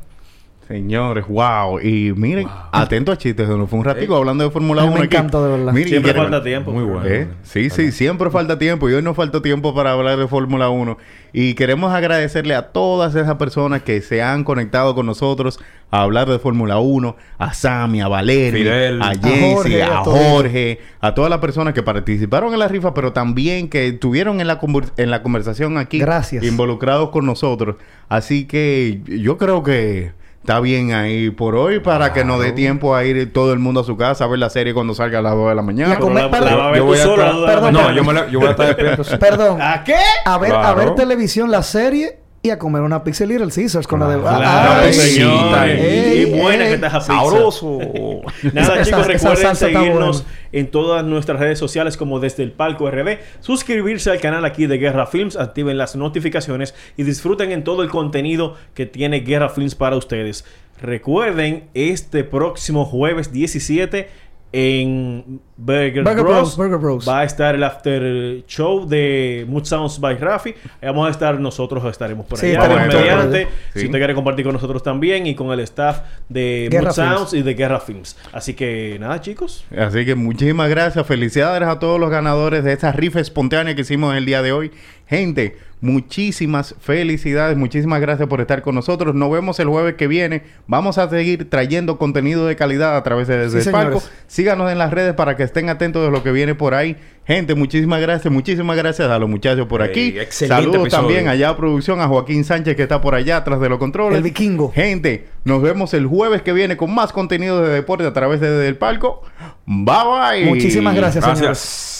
[0.70, 1.80] Señores, wow.
[1.80, 4.98] Y miren, atento a chistes, no fue un ratico hablando de Fórmula A mí 1
[5.00, 5.16] me aquí.
[5.16, 5.72] encanta, de verdad.
[5.72, 6.70] Miren, Siempre falta tiempo.
[6.70, 7.04] Muy bueno.
[7.06, 7.26] ¿Eh?
[7.42, 10.96] Sí, sí, siempre falta tiempo y hoy no falta tiempo para hablar de Fórmula 1
[11.32, 15.58] y queremos agradecerle a todas esas personas que se han conectado con nosotros
[15.90, 19.02] a hablar de Fórmula 1, a Sammy, a Valeria, Fidel.
[19.02, 19.96] a A Jesse, Jorge, a.
[20.04, 24.46] Jorge, a todas las personas que participaron en la rifa, pero también que estuvieron en
[24.46, 24.60] la,
[24.98, 26.44] en la conversación aquí, Gracias.
[26.44, 27.74] involucrados con nosotros.
[28.08, 32.94] Así que yo creo que está bien ahí por hoy para que nos dé tiempo
[32.96, 35.22] a ir todo el mundo a su casa a ver la serie cuando salga a
[35.22, 35.94] las 2 de la mañana.
[35.98, 36.58] Pero la- perdón.
[36.72, 37.96] la Yo voy a estar- a las dos de la Perdón, No, mañana.
[37.96, 39.02] yo, me la- yo voy a estar despierto.
[39.20, 39.60] Perdón.
[39.62, 39.96] ¿A qué?
[40.24, 44.00] A ver, a ver televisión, la serie y a comer una pizza Little Caesars con
[44.00, 44.18] la de...
[44.18, 45.78] Claro, Ay, señores.
[45.78, 46.68] ey, y buena ey.
[46.70, 47.14] que está esa pizza.
[47.14, 47.78] Sabroso.
[48.54, 52.90] Nada, Esa- chicos, esa recuerden seguirnos en todas nuestras redes sociales como desde el Palco
[52.90, 57.82] RD, suscribirse al canal aquí de Guerra Films, activen las notificaciones y disfruten en todo
[57.82, 60.46] el contenido que tiene Guerra Films para ustedes.
[60.80, 64.08] Recuerden, este próximo jueves 17
[64.52, 66.24] en Burger, Burger Bros.
[66.24, 67.08] Bros, Burger Bros.
[67.08, 70.50] Va a estar el after show de Mood Sounds by Rafi.
[70.80, 72.62] Ahí Vamos a estar nosotros, estaremos por Sí, allá.
[72.62, 73.44] estaremos mediante.
[73.72, 73.80] Sí.
[73.80, 77.14] Si usted quiere compartir con nosotros también y con el staff de Guerra Mood Films.
[77.18, 78.16] Sounds y de Guerra Films.
[78.32, 79.64] Así que nada, chicos.
[79.76, 81.06] Así que muchísimas gracias.
[81.06, 84.72] Felicidades a todos los ganadores de esta rifa espontánea que hicimos el día de hoy.
[85.06, 87.56] Gente, muchísimas felicidades.
[87.56, 89.14] Muchísimas gracias por estar con nosotros.
[89.14, 90.42] Nos vemos el jueves que viene.
[90.66, 94.02] Vamos a seguir trayendo contenido de calidad a través de Desde Sí, el.
[94.26, 96.96] Síganos en las redes para que estén atentos de lo que viene por ahí.
[97.26, 98.32] Gente, muchísimas gracias.
[98.32, 100.16] Muchísimas gracias a los muchachos por aquí.
[100.30, 100.90] Saludos episodio.
[100.90, 104.16] también allá a producción, a Joaquín Sánchez que está por allá atrás de los controles.
[104.18, 104.72] El vikingo.
[104.72, 108.50] Gente, nos vemos el jueves que viene con más contenido de deporte a través de
[108.50, 109.22] Desde el Palco.
[109.66, 110.44] Bye bye.
[110.46, 111.99] Muchísimas gracias, señores.